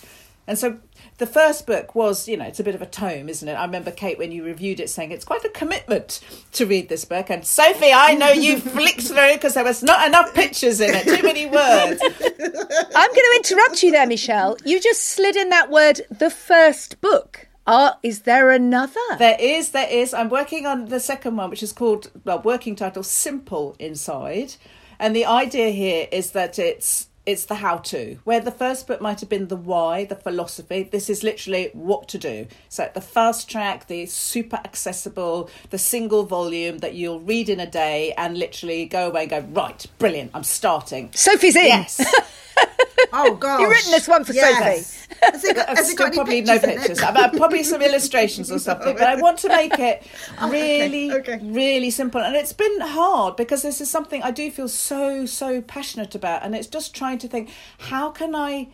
[0.49, 0.79] and so
[1.19, 3.53] the first book was, you know, it's a bit of a tome, isn't it?
[3.53, 6.21] I remember Kate when you reviewed it saying it's quite a commitment
[6.53, 7.29] to read this book.
[7.29, 11.03] And Sophie, I know you flicked through because there was not enough pictures in it,
[11.03, 12.01] too many words.
[12.01, 14.57] I'm going to interrupt you there, Michelle.
[14.65, 17.47] You just slid in that word, the first book.
[17.67, 18.99] Uh, is there another?
[19.19, 20.15] There is, there is.
[20.15, 24.55] I'm working on the second one, which is called, well, working title Simple Inside.
[24.97, 28.17] And the idea here is that it's it's the how to.
[28.23, 32.07] Where the first book might have been the why, the philosophy, this is literally what
[32.09, 32.47] to do.
[32.69, 37.69] So the fast track, the super accessible, the single volume that you'll read in a
[37.69, 41.11] day and literally go away and go, right, brilliant, I'm starting.
[41.13, 41.65] Sophie's in.
[41.65, 41.99] Yes.
[43.13, 43.59] oh, God.
[43.61, 44.87] You've written this one for yes.
[44.87, 45.05] Sophie.
[45.21, 46.99] Has it got, has it got probably no pictures.
[46.99, 48.93] About probably some illustrations or something.
[48.93, 50.03] But I want to make it
[50.39, 51.35] oh, really, okay.
[51.35, 51.45] Okay.
[51.45, 52.21] really simple.
[52.21, 56.43] And it's been hard because this is something I do feel so, so passionate about.
[56.43, 58.69] And it's just trying to think, how can I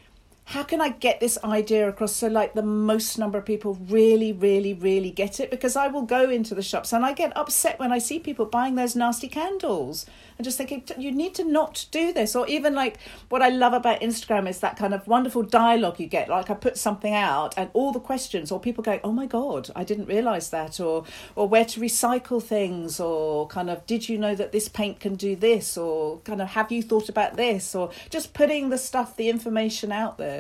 [0.48, 4.32] how can I get this idea across so like the most number of people really,
[4.32, 5.50] really, really get it?
[5.50, 8.46] Because I will go into the shops and I get upset when I see people
[8.46, 10.06] buying those nasty candles
[10.38, 12.36] and just thinking you need to not do this.
[12.36, 16.06] Or even like what I love about Instagram is that kind of wonderful dialogue you
[16.06, 16.30] get.
[16.30, 19.72] Like I put something out and all the questions or people going, Oh my God,
[19.76, 21.06] I didn't realise that or
[21.36, 25.16] or where to recycle things or kind of did you know that this paint can
[25.16, 29.18] do this or kind of have you thought about this or just putting the stuff,
[29.18, 30.35] the information out there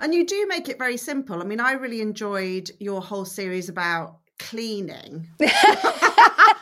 [0.00, 1.40] and you do make it very simple.
[1.40, 5.28] I mean, I really enjoyed your whole series about cleaning.
[5.40, 6.54] I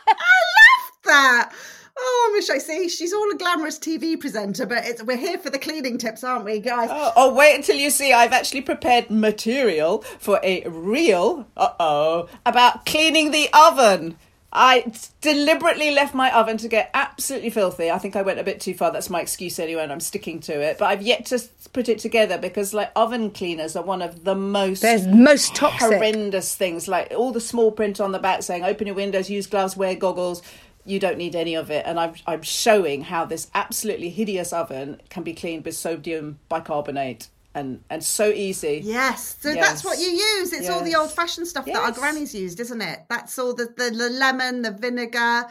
[0.59, 1.53] love that.
[2.01, 2.88] Oh, Mish, I see.
[2.88, 6.61] She's all a glamorous TV presenter, but we're here for the cleaning tips, aren't we,
[6.61, 6.88] guys?
[6.92, 12.29] Oh, oh, wait until you see I've actually prepared material for a real, uh oh,
[12.46, 14.16] about cleaning the oven.
[14.53, 17.91] I deliberately left my oven to get absolutely filthy.
[17.91, 18.91] I think I went a bit too far.
[18.91, 20.79] That's my excuse anyway, and I'm sticking to it.
[20.79, 21.43] But I've yet to
[21.75, 25.81] put it together because, like, oven cleaners are one of the most They're most toxic.
[25.81, 26.89] horrendous things.
[26.89, 29.95] Like all the small print on the back saying "Open your windows, use gloves, wear
[29.95, 30.43] goggles."
[30.87, 35.03] You don't need any of it, and I'm I'm showing how this absolutely hideous oven
[35.11, 38.81] can be cleaned with sodium bicarbonate and and so easy.
[38.85, 39.67] Yes, so yes.
[39.67, 40.53] that's what you use.
[40.53, 40.71] It's yes.
[40.71, 41.77] all the old fashioned stuff yes.
[41.77, 43.01] that our grannies used, isn't it?
[43.09, 45.47] That's all the the, the lemon, the vinegar,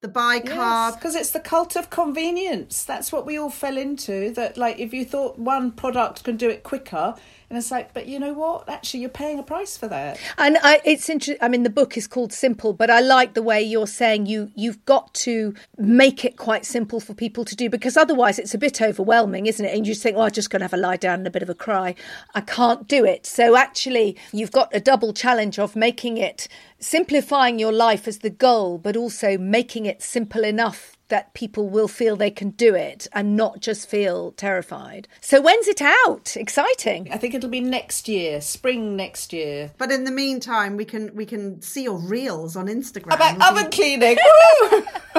[0.00, 4.56] the bicarb because it's the cult of convenience that's what we all fell into that
[4.56, 7.16] like if you thought one product can do it quicker
[7.50, 8.68] and it's like, but you know what?
[8.68, 10.20] Actually, you're paying a price for that.
[10.36, 11.42] And I, it's interesting.
[11.42, 14.50] I mean, the book is called Simple, but I like the way you're saying you
[14.54, 18.58] you've got to make it quite simple for people to do because otherwise it's a
[18.58, 19.74] bit overwhelming, isn't it?
[19.74, 21.42] And you think, oh, I'm just going to have a lie down and a bit
[21.42, 21.94] of a cry.
[22.34, 23.24] I can't do it.
[23.24, 28.30] So actually, you've got a double challenge of making it simplifying your life as the
[28.30, 33.06] goal, but also making it simple enough that people will feel they can do it
[33.12, 35.08] and not just feel terrified.
[35.20, 36.36] So when's it out?
[36.36, 37.08] Exciting.
[37.12, 39.72] I think it'll be next year, spring next year.
[39.78, 43.14] But in the meantime, we can we can see your reels on Instagram.
[43.14, 44.18] About oven cleaning.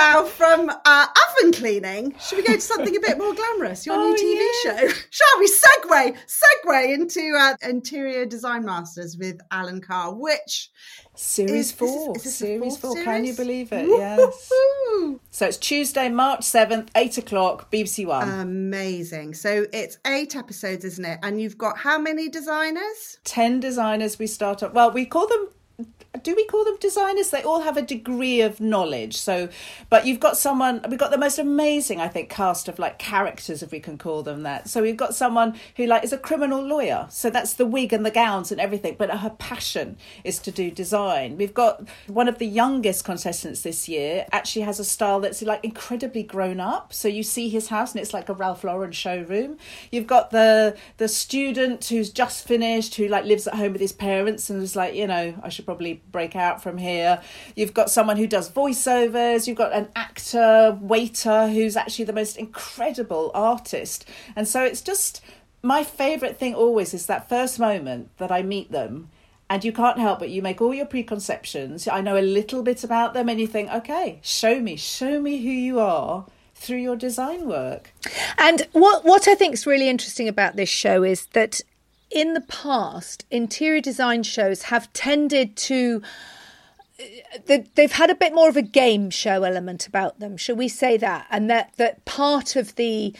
[0.00, 3.84] now from uh, oven cleaning, should we go to something a bit more glamorous?
[3.84, 4.88] Your oh, new TV yeah.
[4.88, 4.88] show.
[5.10, 10.70] Shall we segue segue into uh, Interior Design Masters with Alan Carr, which
[11.14, 12.16] Series is, four.
[12.16, 12.92] Is is series four.
[12.92, 13.04] Series?
[13.04, 13.86] Can you believe it?
[13.88, 14.50] Yes.
[15.30, 18.28] So it's Tuesday, March 7th, 8 o'clock, BBC One.
[18.28, 19.34] Amazing.
[19.34, 21.18] So it's eight episodes, isn't it?
[21.22, 23.18] And you've got how many designers?
[23.24, 24.72] 10 designers we start up.
[24.72, 25.48] Well, we call them
[26.22, 27.30] do we call them designers?
[27.30, 29.16] They all have a degree of knowledge.
[29.16, 29.48] So,
[29.88, 33.62] but you've got someone, we've got the most amazing, I think, cast of like characters,
[33.62, 34.68] if we can call them that.
[34.68, 37.06] So we've got someone who like is a criminal lawyer.
[37.10, 38.96] So that's the wig and the gowns and everything.
[38.98, 41.36] But her passion is to do design.
[41.36, 45.64] We've got one of the youngest contestants this year actually has a style that's like
[45.64, 46.92] incredibly grown up.
[46.92, 49.58] So you see his house and it's like a Ralph Lauren showroom.
[49.92, 53.92] You've got the the student who's just finished, who like lives at home with his
[53.92, 57.20] parents and is like, you know, I should probably break out from here.
[57.56, 59.46] You've got someone who does voiceovers.
[59.46, 64.08] You've got an actor, waiter who's actually the most incredible artist.
[64.36, 65.22] And so it's just
[65.62, 69.10] my favourite thing always is that first moment that I meet them
[69.48, 71.88] and you can't help but you make all your preconceptions.
[71.88, 75.42] I know a little bit about them and you think, okay, show me, show me
[75.42, 77.92] who you are through your design work.
[78.38, 81.62] And what what I think is really interesting about this show is that
[82.10, 86.02] in the past, interior design shows have tended to
[87.46, 90.96] they've had a bit more of a game show element about them, shall we say
[90.98, 91.26] that?
[91.30, 93.14] And that that part of the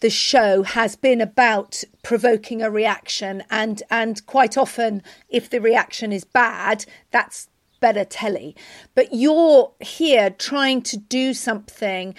[0.00, 6.12] the show has been about provoking a reaction and and quite often if the reaction
[6.12, 7.48] is bad, that's
[7.80, 8.56] better telly.
[8.94, 12.14] But you're here trying to do something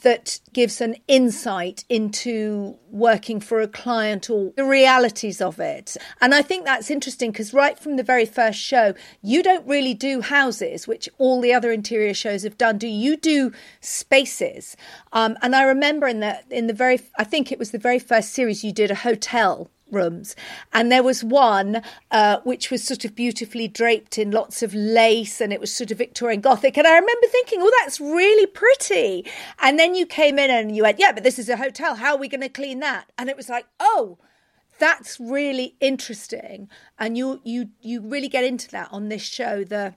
[0.00, 5.96] that gives an insight into working for a client or the realities of it.
[6.20, 9.94] And I think that's interesting because right from the very first show, you don't really
[9.94, 12.78] do houses, which all the other interior shows have done.
[12.78, 14.76] Do you do spaces?
[15.12, 17.98] Um, and I remember in the in the very, I think it was the very
[17.98, 20.36] first series, you did a hotel rooms.
[20.72, 25.40] And there was one uh, which was sort of beautifully draped in lots of lace
[25.40, 26.76] and it was sort of Victorian Gothic.
[26.76, 29.26] And I remember thinking, oh, that's really pretty.
[29.60, 31.96] And then you came in and you went, yeah, but this is a hotel.
[31.96, 33.10] How are we going to clean that?
[33.18, 34.18] And it was like, oh,
[34.80, 36.68] that's really interesting.
[36.98, 39.94] And you you you really get into that on this show, the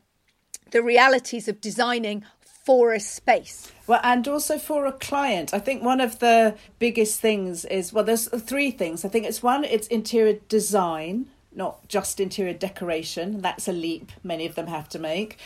[0.72, 2.24] the realities of designing
[2.64, 3.72] for a space.
[3.88, 5.54] Well, and also for a client.
[5.54, 9.04] I think one of the biggest things is well, there's three things.
[9.04, 13.42] I think it's one, it's interior design, not just interior decoration.
[13.42, 15.38] That's a leap many of them have to make.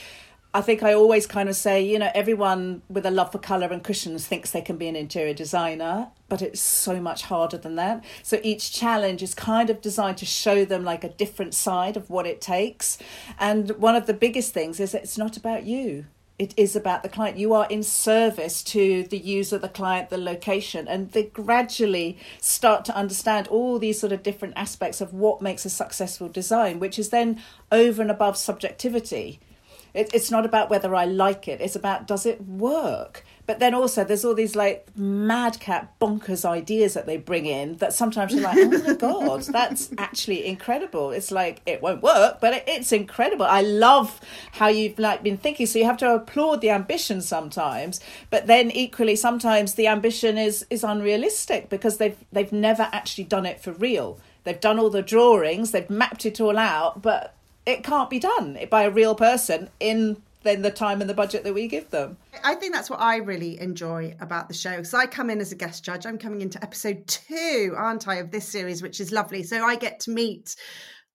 [0.54, 3.68] I think I always kind of say, you know, everyone with a love for colour
[3.68, 7.76] and cushions thinks they can be an interior designer, but it's so much harder than
[7.76, 8.04] that.
[8.24, 12.10] So each challenge is kind of designed to show them like a different side of
[12.10, 12.98] what it takes.
[13.38, 16.06] And one of the biggest things is it's not about you
[16.40, 17.38] it is about the client.
[17.38, 22.86] You are in service to the user, the client, the location, and they gradually start
[22.86, 27.00] to understand all these sort of different aspects of what makes a successful design, which
[27.00, 29.40] is then over and above subjectivity.
[29.96, 33.26] It, it's not about whether I like it, it's about does it work?
[33.48, 37.94] But then also, there's all these like madcap, bonkers ideas that they bring in that
[37.94, 41.12] sometimes you're like, oh my God, that's actually incredible.
[41.12, 43.46] It's like, it won't work, but it, it's incredible.
[43.46, 44.20] I love
[44.52, 45.66] how you've like been thinking.
[45.66, 50.66] So you have to applaud the ambition sometimes, but then equally, sometimes the ambition is,
[50.70, 54.20] is unrealistic because they've, they've never actually done it for real.
[54.44, 57.34] They've done all the drawings, they've mapped it all out, but
[57.66, 61.44] it can't be done by a real person in then the time and the budget
[61.44, 62.18] that we give them.
[62.44, 65.52] I think that's what I really enjoy about the show because I come in as
[65.52, 66.06] a guest judge.
[66.06, 69.44] I'm coming into episode two, aren't I, of this series, which is lovely.
[69.44, 70.56] So I get to meet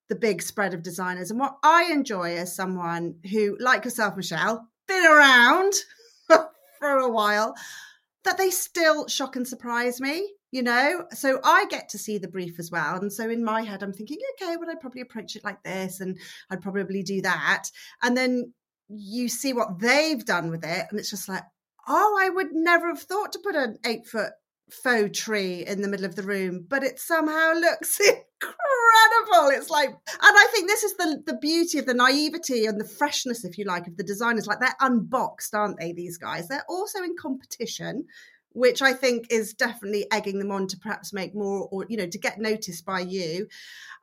[0.08, 1.30] the big spread of designers.
[1.30, 5.72] And what I enjoy as someone who, like yourself, Michelle, been around
[6.28, 7.54] for a while,
[8.24, 12.28] that they still shock and surprise me you know so i get to see the
[12.28, 15.34] brief as well and so in my head i'm thinking okay well i'd probably approach
[15.34, 16.18] it like this and
[16.50, 17.64] i'd probably do that
[18.02, 18.52] and then
[18.94, 21.42] you see what they've done with it, and it's just like,
[21.88, 24.32] oh, I would never have thought to put an eight foot
[24.70, 29.50] faux tree in the middle of the room, but it somehow looks incredible.
[29.50, 32.88] It's like, and I think this is the the beauty of the naivety and the
[32.88, 34.46] freshness, if you like, of the designers.
[34.46, 35.92] Like they're unboxed, aren't they?
[35.92, 36.48] These guys.
[36.48, 38.04] They're also in competition,
[38.54, 42.06] which I think is definitely egging them on to perhaps make more, or you know,
[42.06, 43.48] to get noticed by you.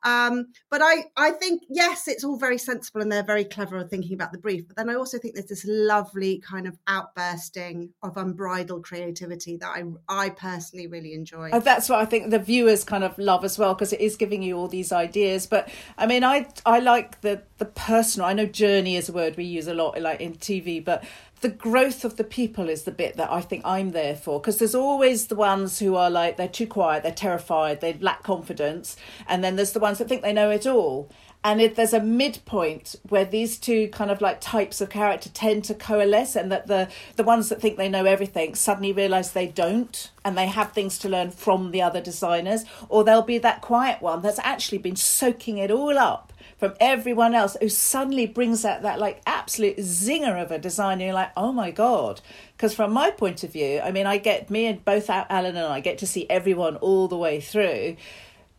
[0.03, 3.89] Um, but I, I think, yes, it's all very sensible and they're very clever at
[3.89, 4.67] thinking about the brief.
[4.67, 9.67] But then I also think there's this lovely kind of outbursting of unbridled creativity that
[9.67, 11.49] I, I personally really enjoy.
[11.51, 14.15] Oh, that's what I think the viewers kind of love as well because it is
[14.15, 15.47] giving you all these ideas.
[15.47, 19.35] But I mean, I, I like the, the personal, I know journey is a word
[19.35, 21.03] we use a lot like in TV, but
[21.41, 24.57] the growth of the people is the bit that I think I'm there for because
[24.57, 28.97] there's always the ones who are like they're too quiet, they're terrified, they lack confidence,
[29.27, 31.09] and then there's the ones that think they know it all.
[31.43, 35.63] And if there's a midpoint where these two kind of like types of character tend
[35.63, 39.47] to coalesce and that the the ones that think they know everything suddenly realize they
[39.47, 43.61] don't and they have things to learn from the other designers or there'll be that
[43.61, 48.65] quiet one that's actually been soaking it all up from everyone else who suddenly brings
[48.65, 50.99] out that like absolute zinger of a design.
[50.99, 52.21] You're like, oh my god!
[52.55, 55.65] Because from my point of view, I mean, I get me and both Alan and
[55.65, 57.95] I get to see everyone all the way through,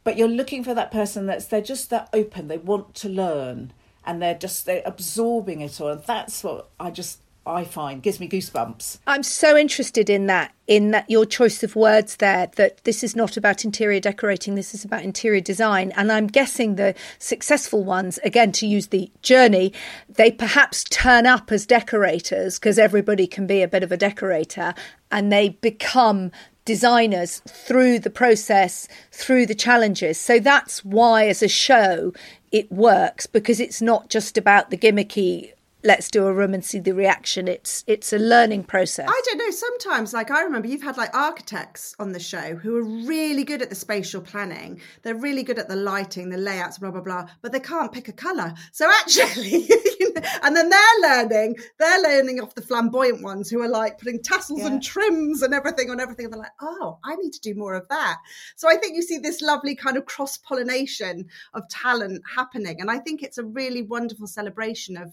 [0.05, 2.49] but you're looking for that person that's they're just that open.
[2.49, 3.73] They want to learn
[4.05, 5.89] and they're just they're absorbing it all.
[5.89, 8.99] And that's what I just I find gives me goosebumps.
[9.07, 13.17] I'm so interested in that, in that your choice of words there, that this is
[13.17, 15.93] not about interior decorating, this is about interior design.
[15.97, 19.73] And I'm guessing the successful ones, again, to use the journey,
[20.09, 24.75] they perhaps turn up as decorators because everybody can be a bit of a decorator
[25.11, 26.31] and they become
[26.65, 30.19] designers through the process, through the challenges.
[30.19, 32.13] So that's why, as a show,
[32.53, 35.53] it works because it's not just about the gimmicky
[35.83, 37.49] let's do a room and see the reaction.
[37.49, 39.09] It's it's a learning process.
[39.09, 42.77] I don't know sometimes like i remember you've had like architects on the show who
[42.77, 44.81] are really good at the spatial planning.
[45.03, 48.09] They're really good at the lighting the layouts blah blah blah but they can't pick
[48.09, 49.69] a color so actually
[50.43, 54.61] and then they're learning they're learning off the flamboyant ones who are like putting tassels
[54.61, 54.67] yeah.
[54.67, 56.27] and trims and everything on everything.
[56.27, 58.19] And they're like oh i need to do more of that.
[58.57, 62.91] So i think you see this lovely kind of cross pollination of talent happening and
[62.91, 65.13] i think it's a really wonderful celebration of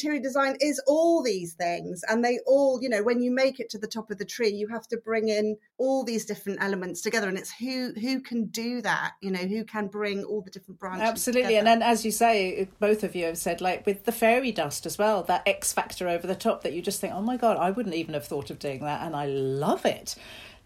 [0.00, 3.68] interior design is all these things and they all you know when you make it
[3.68, 7.02] to the top of the tree you have to bring in all these different elements
[7.02, 10.50] together and it's who who can do that you know who can bring all the
[10.50, 11.58] different branches absolutely together.
[11.58, 14.86] and then as you say both of you have said like with the fairy dust
[14.86, 17.56] as well that x factor over the top that you just think oh my god
[17.58, 20.14] i wouldn't even have thought of doing that and i love it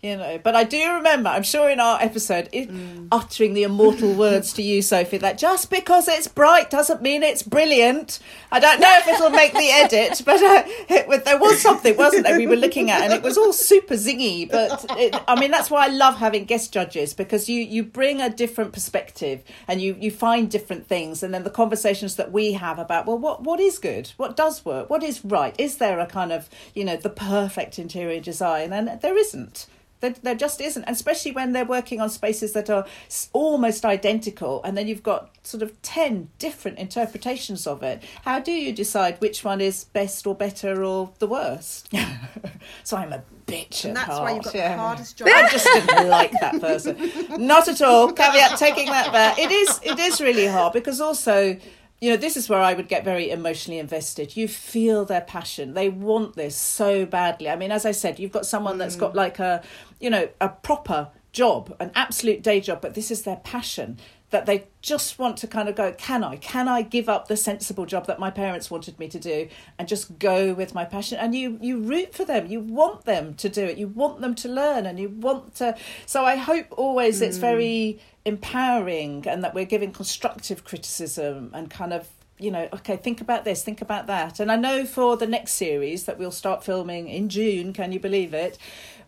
[0.05, 3.09] you know but i do remember i'm sure in our episode it, mm.
[3.11, 7.42] uttering the immortal words to you sophie that just because it's bright doesn't mean it's
[7.42, 8.18] brilliant.
[8.50, 12.24] I don't know if it'll make the edit but uh, it, there was something wasn't
[12.24, 15.50] there we were looking at and it was all super zingy but it, i mean
[15.50, 19.80] that's why i love having guest judges because you you bring a different perspective and
[19.80, 23.42] you you find different things and then the conversations that we have about well what
[23.42, 24.12] what is good?
[24.16, 24.90] What does work?
[24.90, 25.55] What is right?
[25.59, 28.72] Is there a kind of you know the perfect interior design?
[28.72, 29.66] And there isn't
[30.01, 32.86] there, there just isn't, and especially when they're working on spaces that are
[33.32, 38.03] almost identical, and then you've got sort of 10 different interpretations of it.
[38.22, 41.95] How do you decide which one is best or better or the worst?
[42.84, 43.84] so I'm a bitch.
[43.84, 44.22] And that's heart.
[44.22, 44.76] why you've got yeah.
[44.76, 45.28] the hardest job.
[45.32, 46.97] I just didn't like that person.
[47.38, 48.12] Not at all.
[48.12, 49.38] Caveat taking that back.
[49.38, 51.57] It is it is really hard because also
[52.05, 54.36] you know, this is where I would get very emotionally invested.
[54.36, 55.72] You feel their passion.
[55.72, 57.48] They want this so badly.
[57.48, 59.16] I mean, as I said, you've got someone that's got mm.
[59.16, 59.62] like a,
[60.00, 63.96] you know, a proper job, an absolute day job, but this is their passion
[64.34, 66.36] that they just want to kind of go, can I?
[66.36, 69.48] Can I give up the sensible job that my parents wanted me to do
[69.78, 71.18] and just go with my passion?
[71.18, 72.48] And you you root for them.
[72.48, 73.78] You want them to do it.
[73.78, 77.28] You want them to learn and you want to so I hope always mm.
[77.28, 82.09] it's very empowering and that we're giving constructive criticism and kind of
[82.39, 84.41] you know okay think about this think about that.
[84.41, 88.01] And i know for the next series that we'll start filming in june can you
[88.01, 88.59] believe it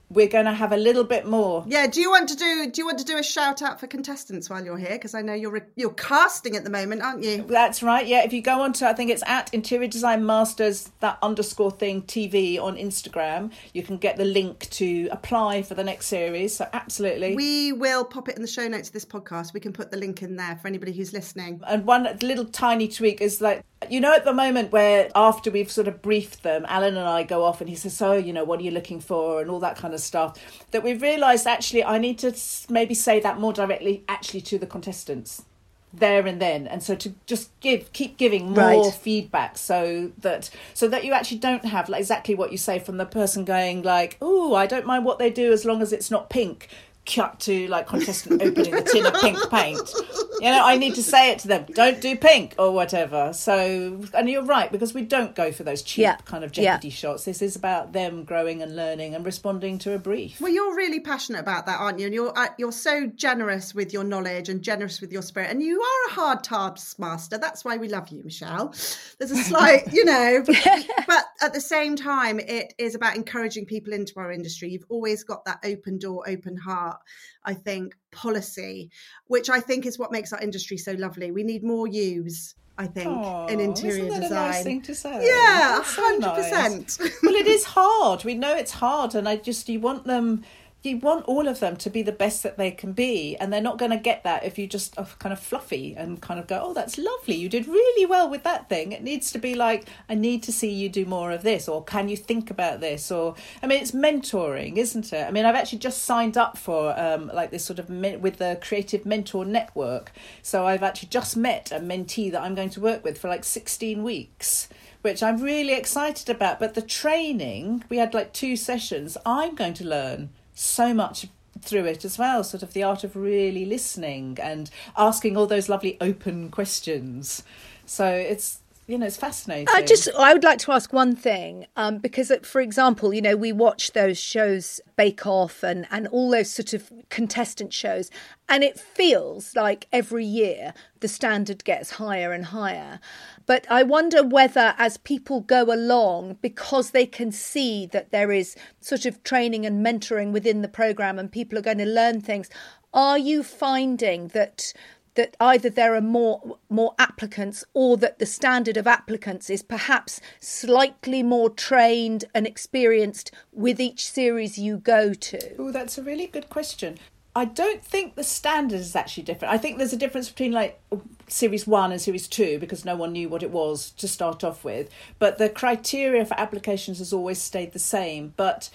[0.09, 1.65] we're going to have a little bit more.
[1.67, 1.87] Yeah.
[1.87, 2.71] Do you want to do?
[2.71, 4.93] Do you want to do a shout out for contestants while you're here?
[4.93, 7.43] Because I know you're you're casting at the moment, aren't you?
[7.43, 8.07] That's right.
[8.07, 8.25] Yeah.
[8.25, 12.03] If you go on to, I think it's at Interior Design Masters that underscore thing
[12.03, 16.57] TV on Instagram, you can get the link to apply for the next series.
[16.57, 19.55] So absolutely, we will pop it in the show notes of this podcast.
[19.55, 21.61] We can put the link in there for anybody who's listening.
[21.67, 25.71] And one little tiny tweak is like you know, at the moment where after we've
[25.71, 28.45] sort of briefed them, Alan and I go off and he says, So, you know,
[28.45, 29.37] what are you looking for?
[29.41, 30.39] and all that kind of stuff,
[30.71, 32.35] that we've realised actually I need to
[32.69, 35.45] maybe say that more directly actually to the contestants
[35.93, 38.95] there and then and so to just give keep giving more right.
[38.95, 42.99] feedback so that so that you actually don't have like exactly what you say from
[42.99, 46.11] the person going like oh i don't mind what they do as long as it's
[46.11, 46.69] not pink
[47.07, 49.93] cut to like contestant opening the tin of pink paint.
[50.41, 53.33] You know, I need to say it to them, don't do pink or whatever.
[53.33, 56.17] So, and you're right, because we don't go for those cheap yeah.
[56.25, 56.95] kind of jeopardy yeah.
[56.95, 57.25] shots.
[57.25, 60.41] This is about them growing and learning and responding to a brief.
[60.41, 62.07] Well, you're really passionate about that, aren't you?
[62.07, 65.51] And you're uh, you're so generous with your knowledge and generous with your spirit.
[65.51, 67.39] And you are a hard taskmaster.
[67.39, 68.75] That's why we love you, Michelle.
[69.19, 73.65] There's a slight, you know, but, but at the same time, it is about encouraging
[73.65, 74.71] people into our industry.
[74.71, 76.96] You've always got that open door, open heart
[77.45, 78.91] I think, policy,
[79.27, 81.31] which I think is what makes our industry so lovely.
[81.31, 82.55] We need more use.
[82.79, 84.25] I think Aww, in interior design.
[84.25, 85.27] A nice thing to say.
[85.27, 86.99] Yeah, hundred so percent.
[87.23, 88.25] well, it is hard.
[88.25, 90.45] We know it's hard, and I just you want them
[90.87, 93.61] you want all of them to be the best that they can be and they're
[93.61, 96.47] not going to get that if you just are kind of fluffy and kind of
[96.47, 99.55] go oh that's lovely you did really well with that thing it needs to be
[99.55, 102.81] like i need to see you do more of this or can you think about
[102.81, 106.57] this or i mean it's mentoring isn't it i mean i've actually just signed up
[106.57, 110.13] for um, like this sort of me- with the creative mentor network
[110.43, 113.45] so i've actually just met a mentee that i'm going to work with for like
[113.45, 114.69] 16 weeks
[115.07, 116.59] which I'm really excited about.
[116.59, 119.17] But the training, we had like two sessions.
[119.25, 121.27] I'm going to learn so much
[121.61, 125.69] through it as well sort of the art of really listening and asking all those
[125.69, 127.43] lovely open questions.
[127.85, 129.67] So it's you know it's fascinating.
[129.73, 133.21] I just i would like to ask one thing um, because uh, for example you
[133.21, 138.11] know we watch those shows bake off and and all those sort of contestant shows
[138.49, 143.01] and it feels like every year the standard gets higher and higher.
[143.45, 148.57] But i wonder whether as people go along because they can see that there is
[148.81, 152.49] sort of training and mentoring within the program and people are going to learn things
[152.95, 154.73] are you finding that
[155.17, 160.21] that either there are more more applicants or that the standard of applicants is perhaps
[160.41, 165.57] slightly more trained and experienced with each series you go to?
[165.59, 166.99] Oh, that's a really good question.
[167.37, 169.53] I don't think the standard is actually different.
[169.53, 170.81] I think there's a difference between like
[171.29, 174.65] series one and series two because no one knew what it was to start off
[174.65, 174.89] with.
[175.19, 178.33] But the criteria for applications has always stayed the same.
[178.39, 178.71] But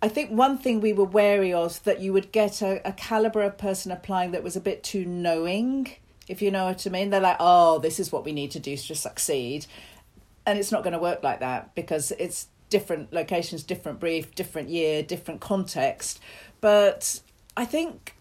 [0.00, 3.42] I think one thing we were wary of that you would get a, a caliber
[3.42, 5.90] of person applying that was a bit too knowing,
[6.28, 7.10] if you know what I mean.
[7.10, 9.66] They're like, oh, this is what we need to do to succeed.
[10.46, 14.68] And it's not going to work like that because it's different locations, different brief, different
[14.68, 16.20] year, different context.
[16.60, 17.20] But
[17.56, 18.14] I think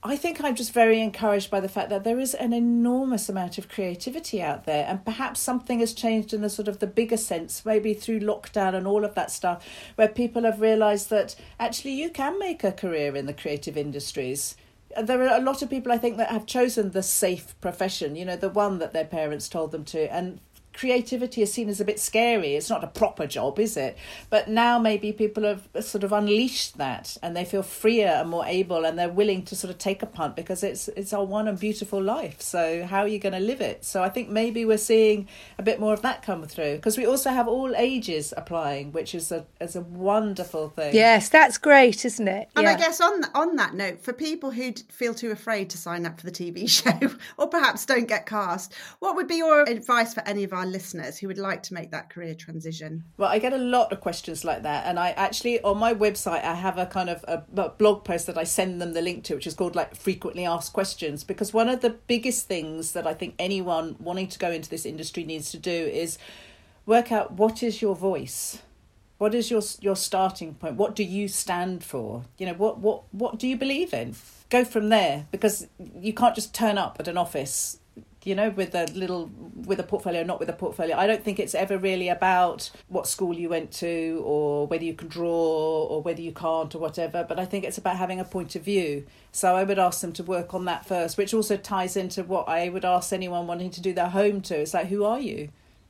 [0.00, 3.58] I think I'm just very encouraged by the fact that there is an enormous amount
[3.58, 7.16] of creativity out there, and perhaps something has changed in the sort of the bigger
[7.16, 11.94] sense, maybe through lockdown and all of that stuff, where people have realised that actually
[11.94, 14.56] you can make a career in the creative industries.
[15.02, 18.24] There are a lot of people I think that have chosen the safe profession, you
[18.24, 20.40] know, the one that their parents told them to, and
[20.74, 22.54] creativity is seen as a bit scary.
[22.54, 23.98] It's not a proper job, is it?
[24.30, 28.46] But now maybe people have sort of unleashed that and they feel freer and more
[28.46, 31.48] able and they're willing to sort of take a punt because it's it's our one
[31.48, 32.40] and beautiful life.
[32.40, 33.84] So how are you going to live it?
[33.84, 37.06] So I think maybe we're seeing a bit more of that come through because we
[37.06, 40.94] also have all ages applying, which is a is a wonderful thing.
[40.94, 42.50] Yes, that's great, isn't it?
[42.54, 42.72] And yeah.
[42.72, 46.20] I guess on on that note, for people who feel too afraid to sign up
[46.20, 50.22] for the TV show or perhaps don't get cast, what would be your advice for
[50.26, 53.04] any of our listeners who would like to make that career transition?
[53.16, 54.86] Well, I get a lot of questions like that.
[54.86, 58.26] And I actually, on my website, I have a kind of a, a blog post
[58.26, 61.24] that I send them the link to, which is called like frequently asked questions.
[61.24, 64.86] Because one of the biggest things that I think anyone wanting to go into this
[64.86, 66.18] industry needs to do is
[66.86, 68.62] work out what is your voice
[69.18, 73.02] what is your your starting point what do you stand for you know what what
[73.12, 74.14] what do you believe in
[74.48, 75.66] go from there because
[76.00, 77.78] you can't just turn up at an office
[78.28, 79.30] you know, with a little
[79.64, 80.96] with a portfolio, not with a portfolio.
[80.96, 84.92] I don't think it's ever really about what school you went to or whether you
[84.92, 87.24] can draw or whether you can't or whatever.
[87.26, 89.06] But I think it's about having a point of view.
[89.32, 92.46] So I would ask them to work on that first, which also ties into what
[92.48, 94.56] I would ask anyone wanting to do their home to.
[94.56, 95.48] It's like, who are you?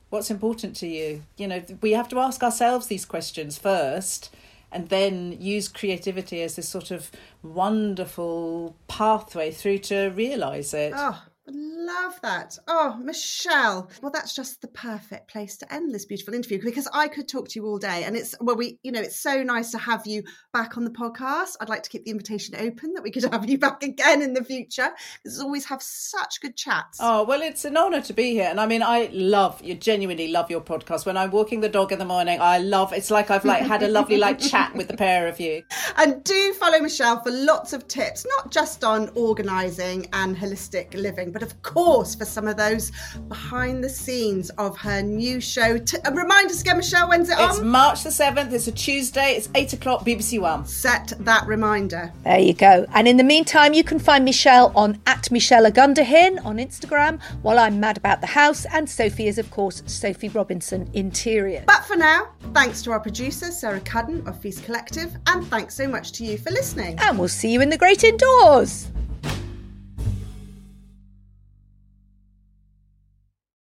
[0.09, 1.23] What's important to you?
[1.35, 4.33] You know, we have to ask ourselves these questions first
[4.71, 7.11] and then use creativity as this sort of
[7.43, 10.93] wonderful pathway through to realize it.
[10.95, 11.21] Oh,
[11.51, 12.57] Love that.
[12.67, 13.89] Oh, Michelle.
[14.01, 17.49] Well, that's just the perfect place to end this beautiful interview because I could talk
[17.49, 18.03] to you all day.
[18.03, 20.23] And it's, well, we, you know, it's so nice to have you
[20.53, 21.55] back on the podcast.
[21.59, 24.33] I'd like to keep the invitation open that we could have you back again in
[24.33, 24.89] the future
[25.23, 26.99] because always have such good chats.
[27.01, 28.47] Oh, well, it's an honour to be here.
[28.49, 31.05] And I mean, I love, you genuinely love your podcast.
[31.05, 33.83] When I'm walking the dog in the morning, I love, it's like I've like had
[33.83, 35.63] a lovely like chat with the pair of you.
[35.97, 41.31] And do follow Michelle for lots of tips, not just on organising and holistic living,
[41.31, 42.91] but of course for some of those
[43.27, 45.77] behind the scenes of her new show.
[45.77, 47.49] T- remind us again, Michelle, when's it it's on?
[47.49, 48.51] It's March the 7th.
[48.51, 49.31] It's a Tuesday.
[49.31, 50.65] It's 8 o'clock, BBC One.
[50.65, 52.11] Set that reminder.
[52.23, 52.85] There you go.
[52.93, 57.59] And in the meantime, you can find Michelle on at Michelle Ogundehin on Instagram while
[57.59, 58.65] I'm mad about the house.
[58.71, 61.63] And Sophie is, of course, Sophie Robinson Interior.
[61.65, 65.15] But for now, thanks to our producer, Sarah Cudden of Feast Collective.
[65.27, 66.97] And thanks so much to you for listening.
[66.99, 68.87] And we'll see you in the great indoors.